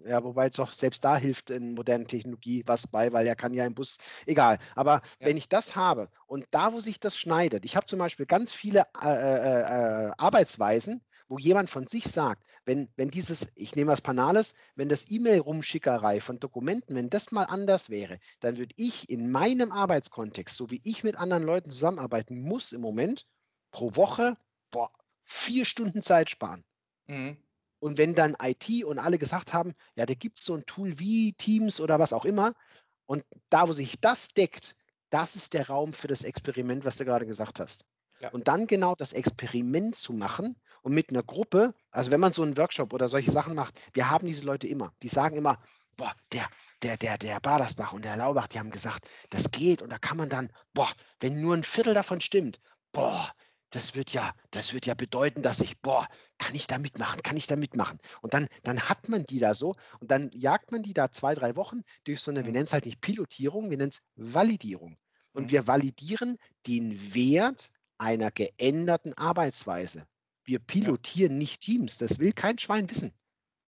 [0.06, 3.66] ja, wobei doch selbst da hilft in modernen Technologie was bei, weil er kann ja
[3.66, 4.58] im Bus, egal.
[4.76, 5.26] Aber ja.
[5.26, 8.52] wenn ich das habe und da, wo sich das schneidet, ich habe zum Beispiel ganz
[8.52, 9.60] viele äh, äh,
[10.08, 14.88] äh, Arbeitsweisen, wo jemand von sich sagt, wenn, wenn dieses, ich nehme was Panales, wenn
[14.88, 20.56] das E-Mail-Rumschickerei von Dokumenten, wenn das mal anders wäre, dann würde ich in meinem Arbeitskontext,
[20.56, 23.26] so wie ich mit anderen Leuten zusammenarbeiten muss im Moment,
[23.72, 24.36] pro Woche
[24.70, 26.64] boah, vier Stunden Zeit sparen.
[27.06, 27.36] Mhm.
[27.80, 30.98] Und wenn dann IT und alle gesagt haben, ja, da gibt es so ein Tool
[30.98, 32.52] wie Teams oder was auch immer,
[33.06, 34.76] und da, wo sich das deckt,
[35.08, 37.84] das ist der Raum für das Experiment, was du gerade gesagt hast.
[38.20, 38.28] Ja.
[38.30, 42.42] Und dann genau das Experiment zu machen und mit einer Gruppe, also wenn man so
[42.42, 45.58] einen Workshop oder solche Sachen macht, wir haben diese Leute immer, die sagen immer,
[45.96, 46.46] boah, der,
[46.82, 50.18] der, der, der Badersbach und der Laubach, die haben gesagt, das geht und da kann
[50.18, 52.60] man dann, boah, wenn nur ein Viertel davon stimmt,
[52.92, 53.30] boah,
[53.70, 56.06] das wird ja, das wird ja bedeuten, dass ich, boah,
[56.38, 57.98] kann ich da mitmachen, kann ich da mitmachen?
[58.20, 61.34] Und dann, dann hat man die da so und dann jagt man die da zwei,
[61.34, 62.52] drei Wochen durch so eine, wir mhm.
[62.52, 64.96] nennen es halt nicht Pilotierung, wir nennen es Validierung.
[65.32, 65.50] Und mhm.
[65.50, 70.04] wir validieren den Wert einer geänderten Arbeitsweise.
[70.44, 71.38] Wir pilotieren ja.
[71.38, 73.12] nicht Teams, das will kein Schwein wissen.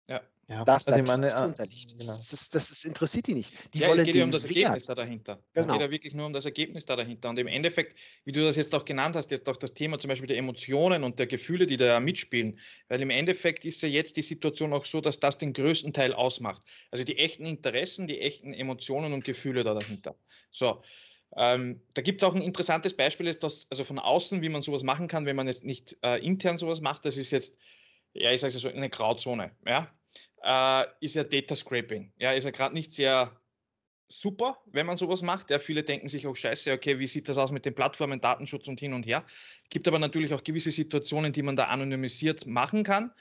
[0.08, 1.98] Ja, dass also da meine, drunter liegt.
[1.98, 2.16] Genau.
[2.16, 3.52] Das, ist, das ist, interessiert die nicht.
[3.74, 4.44] Die ja, wollen es geht ja um das.
[4.44, 5.36] Ergebnis da dahinter.
[5.36, 5.66] Genau.
[5.66, 7.30] Es geht ja wirklich nur um das Ergebnis da dahinter.
[7.30, 10.08] Und im Endeffekt, wie du das jetzt auch genannt hast, jetzt auch das Thema zum
[10.08, 12.58] Beispiel der Emotionen und der Gefühle, die da mitspielen.
[12.88, 16.12] Weil im Endeffekt ist ja jetzt die Situation auch so, dass das den größten Teil
[16.12, 16.62] ausmacht.
[16.90, 20.16] Also die echten Interessen, die echten Emotionen und Gefühle da dahinter.
[20.50, 20.82] So.
[21.34, 24.60] Ähm, da gibt es auch ein interessantes Beispiel, ist das, also von außen, wie man
[24.60, 27.04] sowas machen kann, wenn man jetzt nicht äh, intern sowas macht.
[27.06, 27.56] Das ist jetzt,
[28.12, 29.52] ja, ich sage es so, eine Grauzone.
[29.66, 29.90] Ja?
[30.42, 32.12] Äh, ist ja Data Scraping.
[32.18, 33.32] Ja, ist ja gerade nicht sehr
[34.08, 35.50] super, wenn man sowas macht.
[35.50, 38.68] Ja, viele denken sich auch scheiße, okay, wie sieht das aus mit den Plattformen, Datenschutz
[38.68, 39.24] und hin und her.
[39.70, 43.12] Gibt aber natürlich auch gewisse Situationen, die man da anonymisiert machen kann.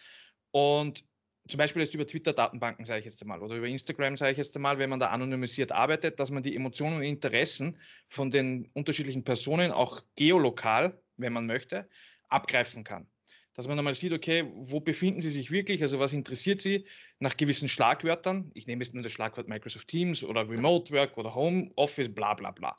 [0.51, 1.06] Und
[1.47, 4.56] zum Beispiel jetzt über Twitter-Datenbanken, sage ich jetzt einmal, oder über Instagram, sage ich jetzt
[4.56, 9.23] einmal, wenn man da anonymisiert arbeitet, dass man die Emotionen und Interessen von den unterschiedlichen
[9.23, 11.89] Personen auch geolokal, wenn man möchte,
[12.30, 13.11] abgreifen kann
[13.53, 16.85] dass man einmal sieht, okay, wo befinden Sie sich wirklich, also was interessiert Sie
[17.19, 18.51] nach gewissen Schlagwörtern.
[18.53, 22.33] Ich nehme jetzt nur das Schlagwort Microsoft Teams oder Remote Work oder Home Office, bla
[22.33, 22.77] bla bla.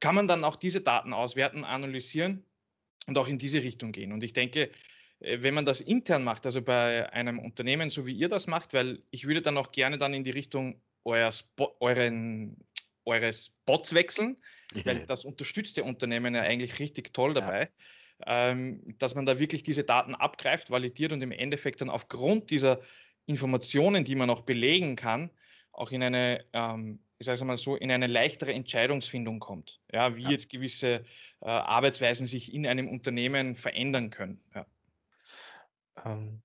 [0.00, 2.44] Kann man dann auch diese Daten auswerten, analysieren
[3.06, 4.12] und auch in diese Richtung gehen.
[4.12, 4.70] Und ich denke,
[5.20, 8.72] äh, wenn man das intern macht, also bei einem Unternehmen, so wie ihr das macht,
[8.74, 12.56] weil ich würde dann auch gerne dann in die Richtung euer Spo euren,
[13.04, 14.36] eures Bots wechseln,
[14.84, 17.62] weil das unterstützt der Unternehmen ja eigentlich richtig toll dabei.
[17.62, 17.68] Ja
[18.26, 22.80] ähm, dass man da wirklich diese Daten abgreift, validiert und im Endeffekt dann aufgrund dieser
[23.26, 25.30] Informationen, die man auch belegen kann,
[25.72, 29.80] auch in eine, ähm, ich sage mal so, in eine leichtere Entscheidungsfindung kommt.
[29.92, 30.30] Ja, wie ja.
[30.30, 31.04] jetzt gewisse
[31.40, 34.40] äh, Arbeitsweisen sich in einem Unternehmen verändern können.
[34.54, 34.66] Ja.
[36.04, 36.42] Ähm,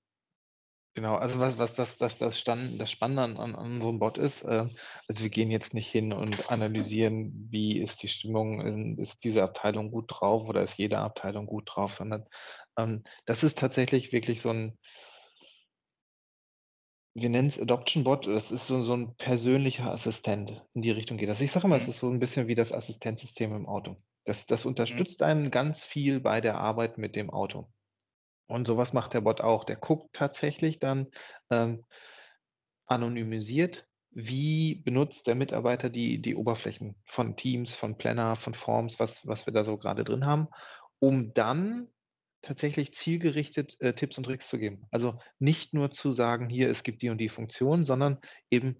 [0.95, 3.99] Genau, also was, was das, das, das, Stand, das Spannende an, an, an so einem
[3.99, 4.65] Bot ist, äh,
[5.09, 9.43] also wir gehen jetzt nicht hin und analysieren, wie ist die Stimmung, in, ist diese
[9.43, 12.25] Abteilung gut drauf oder ist jede Abteilung gut drauf, sondern
[12.77, 14.77] ähm, das ist tatsächlich wirklich so ein,
[17.13, 21.17] wir nennen es Adoption Bot, das ist so, so ein persönlicher Assistent in die Richtung
[21.17, 21.27] geht.
[21.27, 21.89] Also ich sage mal, es mhm.
[21.89, 23.97] ist so ein bisschen wie das Assistenzsystem im Auto.
[24.23, 24.69] Das, das mhm.
[24.69, 27.67] unterstützt einen ganz viel bei der Arbeit mit dem Auto.
[28.47, 29.63] Und sowas macht der Bot auch.
[29.63, 31.07] Der guckt tatsächlich dann
[31.49, 31.83] ähm,
[32.85, 39.27] anonymisiert, wie benutzt der Mitarbeiter die, die Oberflächen von Teams, von Planner, von Forms, was,
[39.27, 40.47] was wir da so gerade drin haben,
[40.99, 41.89] um dann
[42.41, 44.87] tatsächlich zielgerichtet äh, Tipps und Tricks zu geben.
[44.91, 48.19] Also nicht nur zu sagen, hier, es gibt die und die Funktion, sondern
[48.51, 48.79] eben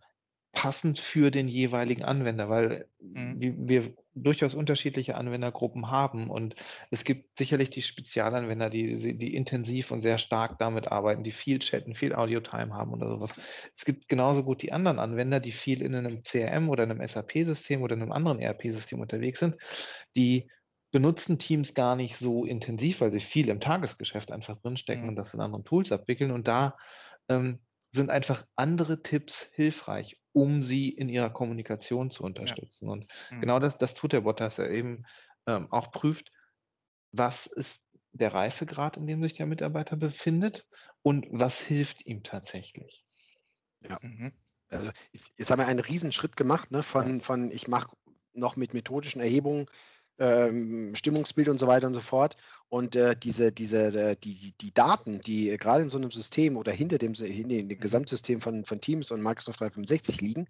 [0.55, 3.39] passend für den jeweiligen Anwender, weil mhm.
[3.39, 6.55] wir, wir, durchaus unterschiedliche Anwendergruppen haben und
[6.89, 11.59] es gibt sicherlich die Spezialanwender, die, die intensiv und sehr stark damit arbeiten, die viel
[11.59, 13.33] chatten, viel Audio-Time haben oder sowas.
[13.75, 17.81] Es gibt genauso gut die anderen Anwender, die viel in einem CRM oder einem SAP-System
[17.81, 19.57] oder einem anderen ERP-System unterwegs sind,
[20.15, 20.49] die
[20.91, 25.09] benutzen Teams gar nicht so intensiv, weil sie viel im Tagesgeschäft einfach drinstecken mhm.
[25.09, 26.77] und das in anderen Tools abwickeln und da
[27.27, 27.59] ähm,
[27.95, 32.85] sind einfach andere Tipps hilfreich, um sie in ihrer Kommunikation zu unterstützen.
[32.85, 32.91] Ja.
[32.91, 33.41] Und mhm.
[33.41, 35.05] genau das, das tut der Bot, dass er eben
[35.47, 36.31] ähm, auch prüft,
[37.11, 37.81] was ist
[38.11, 40.67] der Reifegrad, in dem sich der Mitarbeiter befindet
[41.01, 43.05] und was hilft ihm tatsächlich.
[43.81, 43.97] Ja.
[44.01, 44.31] Mhm.
[44.69, 44.89] Also
[45.37, 47.95] jetzt haben wir einen Riesenschritt gemacht, ne, von, von ich mache
[48.33, 49.67] noch mit methodischen Erhebungen
[50.17, 52.37] ähm, Stimmungsbild und so weiter und so fort.
[52.69, 56.71] Und äh, diese, diese, äh, die, die Daten, die gerade in so einem System oder
[56.71, 57.79] hinter dem, hinter dem mhm.
[57.79, 60.47] Gesamtsystem von, von Teams und Microsoft 365 liegen,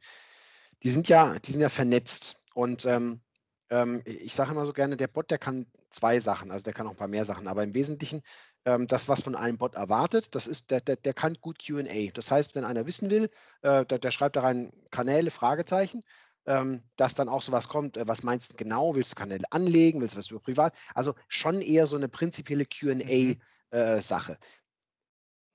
[0.84, 2.42] die sind ja, die sind ja vernetzt.
[2.54, 3.22] Und ähm,
[3.70, 6.88] ähm, ich sage immer so gerne, der Bot, der kann zwei Sachen, also der kann
[6.88, 8.22] auch ein paar mehr Sachen, aber im Wesentlichen
[8.66, 12.12] ähm, das, was von einem Bot erwartet, das ist, der, der, der kann gut QA.
[12.14, 13.30] Das heißt, wenn einer wissen will,
[13.62, 16.04] äh, der, der schreibt da rein Kanäle, Fragezeichen
[16.46, 20.02] ähm, dass dann auch sowas kommt, äh, was meinst du genau, willst du Kanäle anlegen,
[20.02, 20.74] willst du was über privat?
[20.94, 24.38] Also schon eher so eine prinzipielle QA-Sache.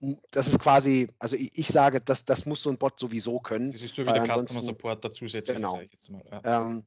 [0.00, 0.12] Mhm.
[0.12, 3.70] Äh, das ist quasi, also ich, sage, das, das muss so ein Bot sowieso können.
[3.72, 5.56] Das ist so wie der Customer Support dazu zusätzlich.
[5.56, 5.78] Genau.
[5.78, 6.62] Jetzt, ja.
[6.62, 6.86] ähm,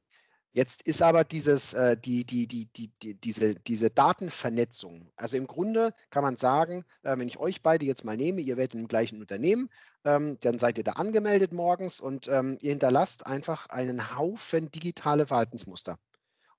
[0.54, 5.10] jetzt, ist aber dieses, äh, die, die, die, die, die, diese, diese Datenvernetzung.
[5.16, 8.56] Also im Grunde kann man sagen, äh, wenn ich euch beide jetzt mal nehme, ihr
[8.56, 9.68] werdet im gleichen Unternehmen,
[10.04, 15.26] ähm, dann seid ihr da angemeldet morgens und ähm, ihr hinterlasst einfach einen Haufen digitale
[15.26, 15.98] Verhaltensmuster.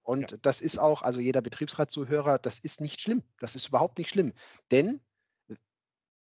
[0.03, 0.38] Und ja.
[0.41, 3.23] das ist auch, also jeder Betriebsratzuhörer, das ist nicht schlimm.
[3.39, 4.34] Das ist überhaupt nicht schlimm.
[4.71, 5.01] Denn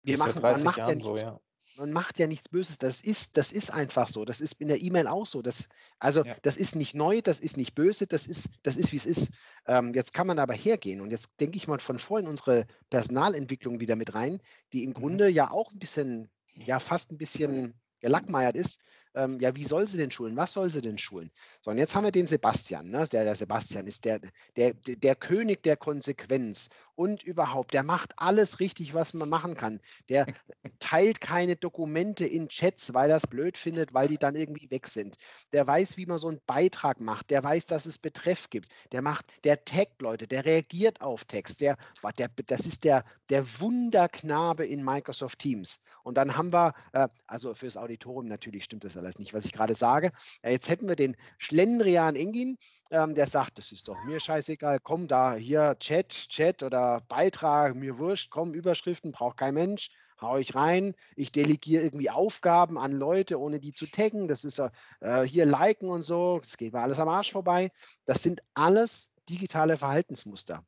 [0.03, 1.07] wir machen, man macht ja nichts.
[1.07, 1.41] So, ja.
[1.79, 2.79] Man macht ja nichts Böses.
[2.79, 4.25] Das ist, das ist einfach so.
[4.25, 5.43] Das ist in der E-Mail auch so.
[5.43, 6.35] Das, also ja.
[6.43, 9.33] das ist nicht neu, das ist nicht böse, das ist, das ist wie es ist.
[9.67, 13.81] Ähm, jetzt kann man aber hergehen und jetzt denke ich mal von vorhin unsere Personalentwicklung
[13.81, 14.41] wieder mit rein,
[14.73, 14.95] die im mhm.
[14.95, 18.81] Grunde ja auch ein bisschen ja fast ein bisschen gelackmeiert ist,
[19.15, 20.37] ähm, ja, wie soll sie denn schulen?
[20.37, 21.31] Was soll sie denn schulen?
[21.63, 22.91] So, und jetzt haben wir den Sebastian.
[22.91, 23.07] Ne?
[23.11, 24.21] Der, der Sebastian ist der,
[24.57, 29.81] der, der König der Konsequenz und überhaupt, der macht alles richtig, was man machen kann.
[30.09, 30.27] Der
[30.81, 34.89] teilt keine Dokumente in Chats, weil er es blöd findet, weil die dann irgendwie weg
[34.89, 35.17] sind.
[35.53, 37.31] Der weiß, wie man so einen Beitrag macht.
[37.31, 38.69] Der weiß, dass es Betreff gibt.
[38.91, 41.61] Der macht, der taggt Leute, der reagiert auf Text.
[41.61, 41.77] Der,
[42.19, 45.85] der, das ist der, der Wunderknabe in Microsoft Teams.
[46.03, 49.53] Und dann haben wir, äh, also fürs Auditorium natürlich stimmt das alles nicht, was ich
[49.53, 50.11] gerade sage.
[50.43, 52.59] Ja, jetzt hätten wir den Schlendrian Engin,
[52.91, 57.75] ähm, der sagt, das ist doch mir scheißegal, komm da, hier Chat, Chat oder Beitrag,
[57.75, 62.93] mir wurscht, komm, Überschriften, braucht kein Mensch, hau ich rein, ich delegiere irgendwie Aufgaben an
[62.93, 66.81] Leute, ohne die zu taggen, das ist äh, hier liken und so, das geht mir
[66.81, 67.71] alles am Arsch vorbei.
[68.07, 70.65] Das sind alles digitale Verhaltensmuster.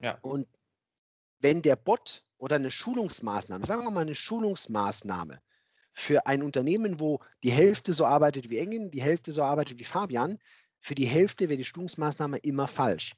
[0.00, 0.18] Ja.
[0.22, 0.46] Und
[1.40, 5.40] wenn der Bot oder eine Schulungsmaßnahme, sagen wir mal eine Schulungsmaßnahme
[5.92, 9.84] für ein Unternehmen, wo die Hälfte so arbeitet wie Engin, die Hälfte so arbeitet wie
[9.84, 10.38] Fabian,
[10.84, 13.14] für die Hälfte wäre die Schulungsmaßnahme immer falsch.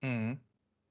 [0.00, 0.40] Mhm.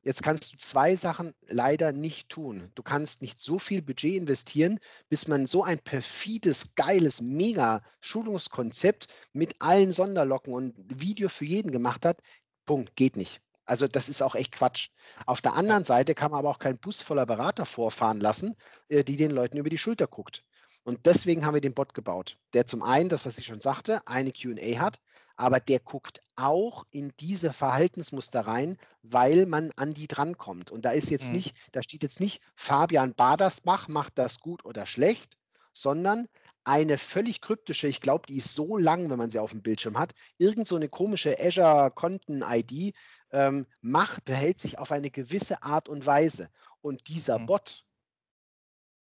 [0.03, 2.71] Jetzt kannst du zwei Sachen leider nicht tun.
[2.75, 9.07] Du kannst nicht so viel Budget investieren, bis man so ein perfides, geiles, mega Schulungskonzept
[9.33, 12.21] mit allen Sonderlocken und Video für jeden gemacht hat.
[12.67, 13.41] Punkt, geht nicht.
[13.65, 14.89] Also das ist auch echt Quatsch.
[15.25, 18.55] Auf der anderen Seite kann man aber auch keinen Bus voller Berater vorfahren lassen,
[18.89, 20.43] äh, die den Leuten über die Schulter guckt.
[20.87, 23.99] Und deswegen haben wir den Bot gebaut, der zum einen, das, was ich schon sagte,
[24.07, 25.01] eine QA hat,
[25.35, 30.71] aber der guckt auch in diese Verhaltensmuster rein, weil man an die drankommt.
[30.71, 31.35] Und da ist jetzt mhm.
[31.35, 35.37] nicht, da steht jetzt nicht, Fabian Badersbach macht das gut oder schlecht,
[35.73, 36.29] sondern
[36.63, 39.99] eine völlig kryptische, ich glaube, die ist so lang, wenn man sie auf dem Bildschirm
[39.99, 42.95] hat, irgend so eine komische Azure-Konten-ID
[43.31, 46.49] ähm, macht, behält sich auf eine gewisse Art und Weise.
[46.79, 47.47] Und dieser mhm.
[47.47, 47.83] Bot,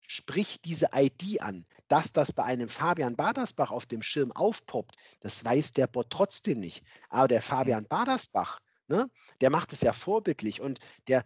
[0.06, 1.66] spricht diese ID an.
[1.88, 6.60] Dass das bei einem Fabian Badersbach auf dem Schirm aufpoppt, das weiß der Bot trotzdem
[6.60, 6.82] nicht.
[7.10, 11.24] Aber der Fabian Badersbach, ne, der macht es ja vorbildlich und der,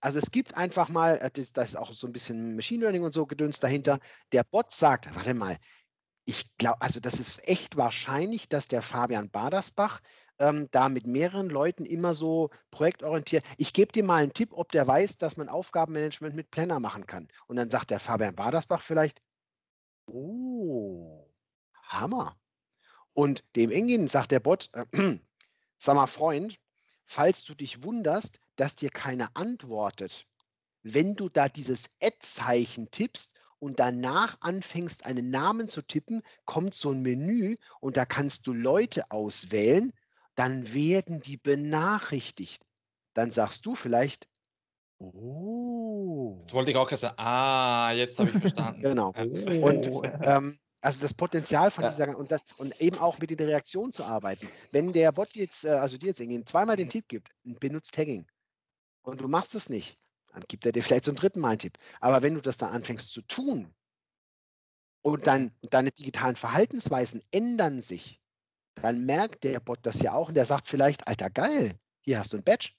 [0.00, 3.04] also es gibt einfach mal, äh, das, das ist auch so ein bisschen Machine Learning
[3.04, 4.00] und so gedöns dahinter,
[4.32, 5.56] der Bot sagt, warte mal,
[6.26, 10.00] ich glaube, also das ist echt wahrscheinlich, dass der Fabian Badersbach
[10.38, 13.44] ähm, da mit mehreren Leuten immer so projektorientiert.
[13.56, 17.06] Ich gebe dir mal einen Tipp, ob der weiß, dass man Aufgabenmanagement mit Planner machen
[17.06, 17.28] kann.
[17.46, 19.20] Und dann sagt der Fabian Badersbach vielleicht,
[20.06, 21.28] oh,
[21.84, 22.36] Hammer.
[23.12, 24.86] Und dem Engin sagt der Bot, äh,
[25.78, 26.58] sag mal Freund,
[27.04, 30.26] falls du dich wunderst, dass dir keiner antwortet,
[30.82, 36.90] wenn du da dieses Ad-Zeichen tippst und danach anfängst, einen Namen zu tippen, kommt so
[36.90, 39.92] ein Menü und da kannst du Leute auswählen
[40.34, 42.66] dann werden die benachrichtigt.
[43.14, 44.28] Dann sagst du vielleicht,
[44.98, 46.38] oh.
[46.42, 47.18] Das wollte ich auch sagen.
[47.18, 48.82] Ah, jetzt habe ich verstanden.
[48.82, 49.12] genau.
[49.62, 49.86] Und
[50.22, 51.90] ähm, also das Potenzial von ja.
[51.90, 54.48] dieser und, und, eben auch mit der Reaktion zu arbeiten.
[54.70, 58.26] Wenn der Bot jetzt, äh, also dir jetzt irgendwie zweimal den Tipp gibt, benutzt Tagging
[59.02, 59.98] und du machst es nicht,
[60.32, 61.78] dann gibt er dir vielleicht zum dritten Mal einen Tipp.
[62.00, 63.72] Aber wenn du das dann anfängst zu tun,
[65.04, 68.22] und dann deine digitalen Verhaltensweisen ändern sich,
[68.82, 72.32] dann merkt der Bot das ja auch und der sagt vielleicht, Alter, geil, hier hast
[72.32, 72.70] du ein Badge.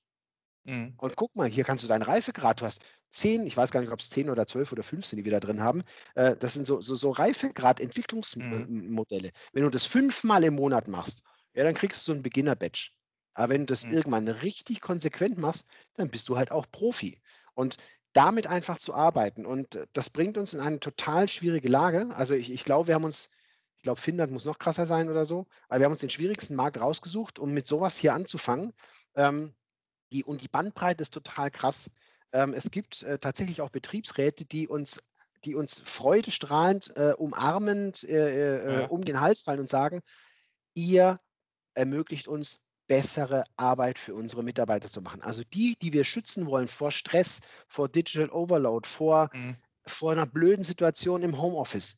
[0.65, 0.93] Mhm.
[0.97, 3.91] Und guck mal, hier kannst du deinen Reifegrad, du hast 10, ich weiß gar nicht,
[3.91, 5.83] ob es 10 oder 12 oder 15, die wir da drin haben.
[6.15, 9.27] Äh, das sind so, so, so Reifegrad-Entwicklungsmodelle.
[9.27, 9.31] Mhm.
[9.53, 11.21] Wenn du das fünfmal im Monat machst,
[11.53, 12.89] ja, dann kriegst du so ein Beginner-Badge.
[13.35, 13.93] Aber wenn du das mhm.
[13.93, 17.21] irgendwann richtig konsequent machst, dann bist du halt auch Profi.
[17.53, 17.77] Und
[18.13, 19.45] damit einfach zu arbeiten.
[19.45, 22.09] Und das bringt uns in eine total schwierige Lage.
[22.15, 23.31] Also ich, ich glaube, wir haben uns,
[23.85, 26.79] glaube, Finnland muss noch krasser sein oder so, aber wir haben uns den schwierigsten Markt
[26.79, 28.73] rausgesucht, um mit sowas hier anzufangen.
[29.15, 29.53] Ähm,
[30.11, 31.91] die, und die Bandbreite ist total krass.
[32.33, 35.03] Ähm, es gibt äh, tatsächlich auch Betriebsräte, die uns,
[35.45, 38.85] die uns freudestrahlend, äh, umarmend äh, äh ja.
[38.87, 40.01] um den Hals fallen und sagen,
[40.73, 41.19] ihr
[41.75, 45.21] ermöglicht uns bessere Arbeit für unsere Mitarbeiter zu machen.
[45.21, 49.57] Also die, die wir schützen wollen vor Stress, vor Digital Overload, vor, mhm.
[49.85, 51.97] vor einer blöden Situation im Homeoffice.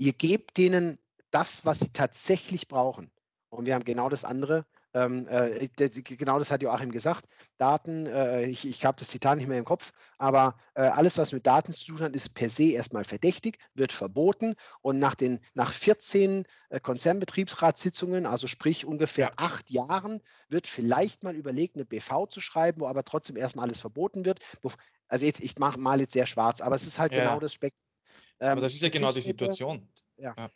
[0.00, 0.98] Ihr gebt denen
[1.30, 3.10] das, was sie tatsächlich brauchen.
[3.50, 7.26] Und wir haben genau das andere, ähm, äh, genau das hat Joachim gesagt.
[7.58, 11.32] Daten, äh, ich, ich habe das Zitat nicht mehr im Kopf, aber äh, alles, was
[11.32, 15.38] mit Daten zu tun hat, ist per se erstmal verdächtig, wird verboten und nach, den,
[15.52, 22.26] nach 14 äh, Konzernbetriebsratssitzungen, also sprich ungefähr acht Jahren, wird vielleicht mal überlegt, eine BV
[22.30, 24.40] zu schreiben, wo aber trotzdem erstmal alles verboten wird.
[25.08, 27.22] Also jetzt, ich mache mal jetzt sehr schwarz, aber es ist halt ja.
[27.22, 27.89] genau das Spektrum.
[28.40, 29.86] Ähm, aber das ist ja genau die Situation.
[30.16, 30.34] Ja.
[30.36, 30.50] ja.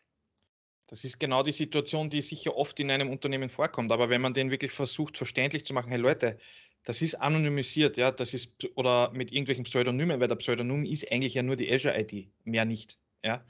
[0.87, 3.90] Das ist genau die Situation, die sicher oft in einem Unternehmen vorkommt.
[3.90, 6.38] Aber wenn man den wirklich versucht, verständlich zu machen, hey Leute,
[6.85, 11.35] das ist anonymisiert, ja, das ist oder mit irgendwelchen Pseudonymen, weil der Pseudonym ist eigentlich
[11.35, 13.42] ja nur die Azure ID, mehr nicht, ja.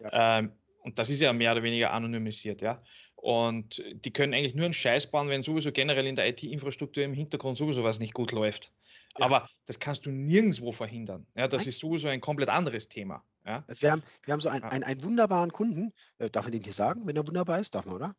[0.00, 0.38] ja.
[0.38, 2.82] Ähm, und das ist ja mehr oder weniger anonymisiert, ja.
[3.14, 7.12] Und die können eigentlich nur einen Scheiß bauen, wenn sowieso generell in der IT-Infrastruktur im
[7.12, 8.72] Hintergrund sowieso was nicht gut läuft.
[9.18, 9.26] Ja.
[9.26, 11.26] Aber das kannst du nirgendwo verhindern.
[11.36, 11.68] Ja, das Nein.
[11.68, 13.22] ist sowieso ein komplett anderes Thema.
[13.50, 13.64] Ja?
[13.66, 15.92] Also wir, haben, wir haben so einen, einen, einen wunderbaren Kunden.
[16.18, 17.74] Äh, darf man den hier sagen, wenn er wunderbar ist?
[17.74, 18.14] Darf man, oder?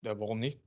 [0.00, 0.60] Ja, warum nicht?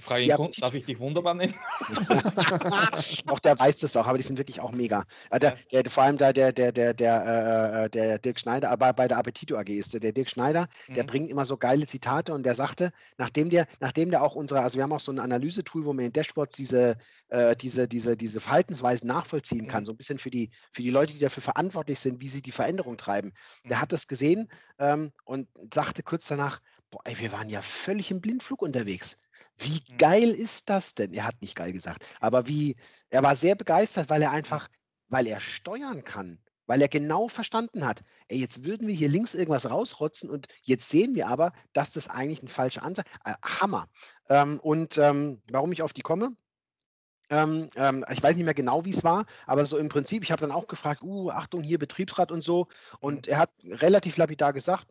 [0.00, 1.54] Frage ja, Kunden, darf ich dich wunderbar nennen?
[3.26, 5.04] auch der weiß das auch, aber die sind wirklich auch mega.
[5.30, 8.92] Äh, der, der, vor allem da der, der, der, der, äh, der Dirk Schneider, aber
[8.92, 11.06] bei der Appetito AG ist der Dirk Schneider, der mhm.
[11.06, 14.76] bringt immer so geile Zitate und der sagte, nachdem der, nachdem der auch unsere, also
[14.76, 16.96] wir haben auch so ein Analysetool, wo man in Dashboards diese,
[17.28, 19.86] äh, diese, diese, diese Verhaltensweisen nachvollziehen kann, mhm.
[19.86, 22.52] so ein bisschen für die, für die Leute, die dafür verantwortlich sind, wie sie die
[22.52, 23.32] Veränderung treiben.
[23.64, 23.80] Der mhm.
[23.80, 28.20] hat das gesehen ähm, und sagte kurz danach, boah, ey, wir waren ja völlig im
[28.20, 29.23] Blindflug unterwegs.
[29.58, 29.98] Wie mhm.
[29.98, 31.12] geil ist das denn?
[31.12, 32.76] Er hat nicht geil gesagt, aber wie,
[33.10, 34.68] er war sehr begeistert, weil er einfach,
[35.08, 39.34] weil er steuern kann, weil er genau verstanden hat, ey, jetzt würden wir hier links
[39.34, 43.86] irgendwas rausrotzen und jetzt sehen wir aber, dass das eigentlich ein falscher Ansatz äh, Hammer.
[44.28, 46.36] Ähm, und ähm, warum ich auf die komme?
[47.30, 50.30] Ähm, ähm, ich weiß nicht mehr genau, wie es war, aber so im Prinzip, ich
[50.30, 52.68] habe dann auch gefragt, uh, Achtung, hier Betriebsrat und so.
[53.00, 53.32] Und mhm.
[53.32, 54.86] er hat relativ lapidar gesagt,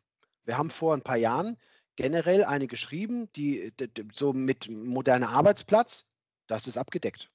[0.45, 1.57] wir haben vor ein paar Jahren
[1.95, 6.11] generell eine geschrieben, die, die so mit moderner Arbeitsplatz,
[6.47, 7.29] das ist abgedeckt.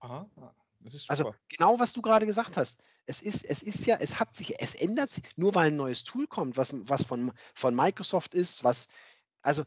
[0.00, 2.82] Aha, ah, ist also genau, was du gerade gesagt hast.
[3.06, 6.04] Es ist, es ist ja, es hat sich, es ändert sich, nur weil ein neues
[6.04, 8.88] Tool kommt, was, was von, von Microsoft ist, was,
[9.42, 9.64] also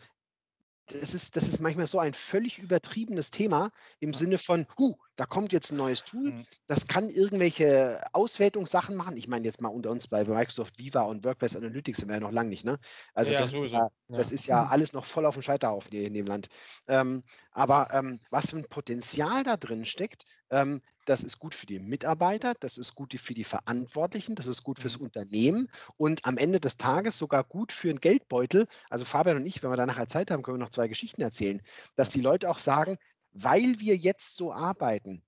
[0.87, 5.25] das ist, das ist manchmal so ein völlig übertriebenes Thema im Sinne von, huh, da
[5.25, 6.45] kommt jetzt ein neues Tool, mhm.
[6.67, 9.17] das kann irgendwelche Auswertungssachen machen.
[9.17, 12.21] Ich meine jetzt mal unter uns bei Microsoft Viva und Workplace Analytics sind wir ja
[12.21, 12.77] noch lange nicht, ne?
[13.13, 16.07] Also ja, das, ist ja, das ist ja alles noch voll auf dem Scheiterhaufen hier
[16.07, 16.47] in dem Land.
[16.87, 21.65] Ähm, aber ähm, was für ein Potenzial da drin steckt, ähm, das ist gut für
[21.65, 25.05] die Mitarbeiter, das ist gut für die Verantwortlichen, das ist gut fürs mhm.
[25.05, 28.67] Unternehmen und am Ende des Tages sogar gut für den Geldbeutel.
[28.89, 31.21] Also Fabian und ich, wenn wir da nachher Zeit haben, können wir noch zwei Geschichten
[31.21, 31.61] erzählen,
[31.95, 32.97] dass die Leute auch sagen,
[33.31, 35.23] weil wir jetzt so arbeiten,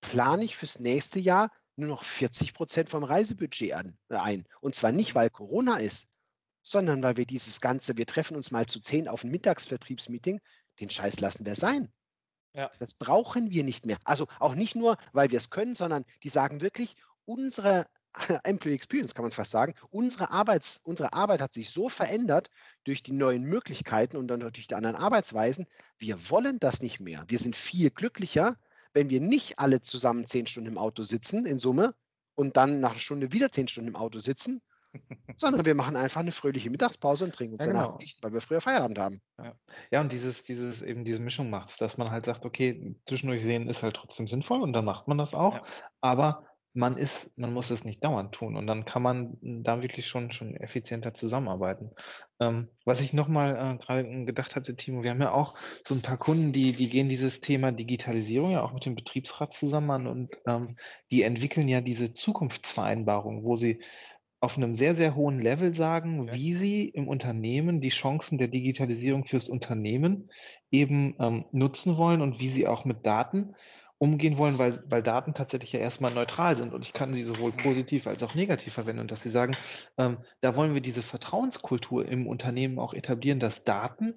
[0.00, 4.44] plane ich fürs nächste Jahr nur noch 40 Prozent vom Reisebudget an, äh, ein.
[4.60, 6.08] Und zwar nicht, weil Corona ist,
[6.62, 10.40] sondern weil wir dieses Ganze, wir treffen uns mal zu zehn auf ein Mittagsvertriebsmeeting,
[10.80, 11.92] den Scheiß lassen wir sein.
[12.54, 12.70] Ja.
[12.78, 13.98] Das brauchen wir nicht mehr.
[14.04, 17.86] Also auch nicht nur, weil wir es können, sondern die sagen wirklich, unsere
[18.44, 22.50] Employee Experience kann man fast sagen, unsere, Arbeits, unsere Arbeit hat sich so verändert
[22.84, 25.66] durch die neuen Möglichkeiten und dann durch die anderen Arbeitsweisen.
[25.98, 27.24] Wir wollen das nicht mehr.
[27.28, 28.56] Wir sind viel glücklicher,
[28.92, 31.94] wenn wir nicht alle zusammen zehn Stunden im Auto sitzen in Summe
[32.34, 34.60] und dann nach einer Stunde wieder zehn Stunden im Auto sitzen,
[35.36, 37.96] sondern wir machen einfach eine fröhliche Mittagspause und trinken uns ja, genau.
[37.98, 39.20] nicht, weil wir früher Feierabend haben.
[39.38, 39.54] Ja,
[39.90, 43.42] ja und dieses, dieses, eben diese Mischung macht es, dass man halt sagt, okay, zwischendurch
[43.42, 45.64] sehen ist halt trotzdem sinnvoll und dann macht man das auch, ja.
[46.00, 50.06] aber man ist, man muss es nicht dauernd tun und dann kann man da wirklich
[50.06, 51.90] schon, schon effizienter zusammenarbeiten.
[52.38, 56.02] Ähm, was ich nochmal äh, gerade gedacht hatte, Timo, wir haben ja auch so ein
[56.02, 60.06] paar Kunden, die, die gehen dieses Thema Digitalisierung ja auch mit dem Betriebsrat zusammen an
[60.06, 60.76] und ähm,
[61.10, 63.80] die entwickeln ja diese Zukunftsvereinbarung, wo sie
[64.40, 66.32] auf einem sehr, sehr hohen Level sagen, okay.
[66.34, 70.30] wie sie im Unternehmen die Chancen der Digitalisierung fürs Unternehmen
[70.70, 73.54] eben ähm, nutzen wollen und wie sie auch mit Daten
[73.98, 77.52] umgehen wollen, weil, weil Daten tatsächlich ja erstmal neutral sind und ich kann sie sowohl
[77.52, 79.54] positiv als auch negativ verwenden und dass sie sagen,
[79.98, 84.14] ähm, da wollen wir diese Vertrauenskultur im Unternehmen auch etablieren, dass Daten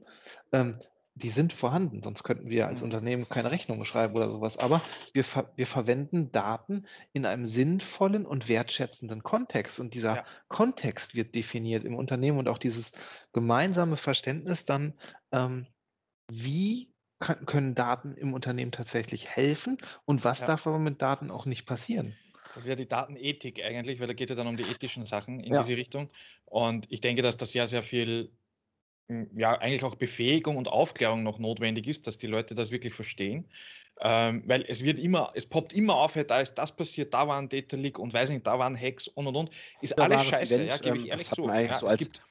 [0.53, 0.79] ähm,
[1.15, 2.85] die sind vorhanden, sonst könnten wir als mhm.
[2.85, 4.57] Unternehmen keine Rechnung schreiben oder sowas.
[4.57, 4.81] Aber
[5.13, 9.79] wir, ver wir verwenden Daten in einem sinnvollen und wertschätzenden Kontext.
[9.79, 10.25] Und dieser ja.
[10.47, 12.93] Kontext wird definiert im Unternehmen und auch dieses
[13.31, 14.93] gemeinsame Verständnis dann,
[15.31, 15.67] ähm,
[16.31, 20.47] wie kann, können Daten im Unternehmen tatsächlich helfen und was ja.
[20.47, 22.17] darf aber mit Daten auch nicht passieren.
[22.55, 25.39] Das ist ja die Datenethik eigentlich, weil da geht ja dann um die ethischen Sachen
[25.39, 25.61] in ja.
[25.61, 26.11] diese Richtung.
[26.45, 28.31] Und ich denke, dass da sehr, sehr viel
[29.09, 33.49] ja, eigentlich auch Befähigung und Aufklärung noch notwendig ist, dass die Leute das wirklich verstehen.
[34.05, 37.37] Ähm, weil es wird immer, es poppt immer auf, da ist das passiert, da war
[37.39, 39.49] ein Data Leak und weiß nicht, da waren Hacks und und und.
[39.79, 41.47] Ist da alles scheiße, Event, ja, gebe ich ähm, ehrlich zu.
[41.47, 42.21] Ja, so es gibt,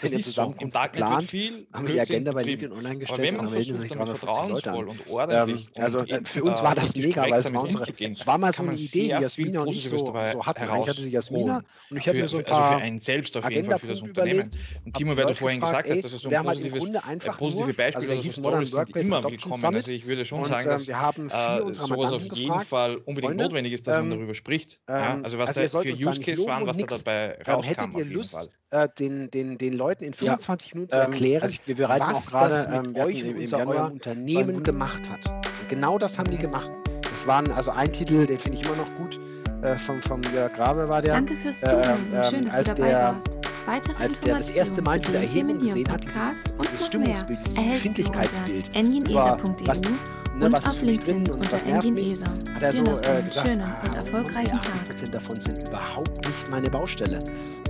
[0.00, 0.54] das ist so.
[0.60, 3.52] Im Darknet geplant, viel haben die Agenda bei LinkedIn online gestellt aber wenn man und
[3.52, 4.88] melden sich 350 Leute an.
[4.88, 7.86] Und ordentlich ähm, also und für uns war das mega, weil es war unsere,
[8.26, 10.62] war mal so eine Idee, die Jasmina und ich so, so hatten.
[10.62, 13.36] Eigentlich hatte sie Jasmina und ich habe mir so ein paar also für einen selbst
[13.36, 14.50] auf jeden Fall für das Unternehmen.
[14.86, 18.30] Und Timo, weil du vorhin gesagt hast, dass es so ein positive Beispiel oder so
[18.30, 19.64] Stories sind immer willkommen.
[19.64, 20.86] Also ich würde schon sagen, dass
[21.16, 24.80] sowas auf jeden Fall unbedingt notwendig ist, dass man darüber spricht.
[24.86, 27.68] Also was da für Use Case waren, was da dabei rauskam.
[27.68, 28.50] Hättet ihr Lust,
[28.98, 30.74] den Leuten in 25 ja.
[30.74, 33.36] Minuten zu ähm, erklären, also wir bereiten was auch gerade, das mit ähm, euch im,
[33.36, 35.26] im Januar Unternehmen gemacht hat.
[35.28, 36.70] Und genau das haben die gemacht.
[37.02, 39.20] Das waren also ein Titel, den finde ich immer noch gut.
[39.64, 41.14] Äh, vom, vom Jörg Grabe war der.
[41.14, 43.38] Danke fürs Zuhören äh, schön, dass du dabei der, warst.
[43.64, 48.70] Weitere als der das erste Mal diese Erhebung gesehen hat, dieses, dieses Stimmungsbild, dieses Befindlichkeitsbild,
[48.74, 52.26] was, ne, und auf LinkedIn und unter Engin ESA.
[52.54, 54.96] Hat er so äh, gesagt, schönen und erfolgreichen Tag.
[54.98, 57.18] 80% davon sind überhaupt nicht meine Baustelle.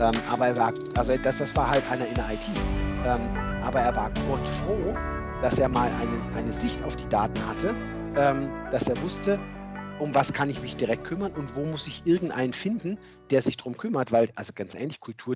[0.01, 2.40] Ähm, aber er war, also das, das war halt einer in der IT.
[3.07, 3.20] Ähm,
[3.62, 4.97] aber er war Gott froh,
[5.40, 7.72] dass er mal eine, eine Sicht auf die Daten hatte,
[8.16, 9.38] ähm, dass er wusste,
[9.99, 12.99] um was kann ich mich direkt kümmern und wo muss ich irgendeinen finden,
[13.30, 15.32] der sich darum kümmert, weil, also ganz ähnlich, Kultur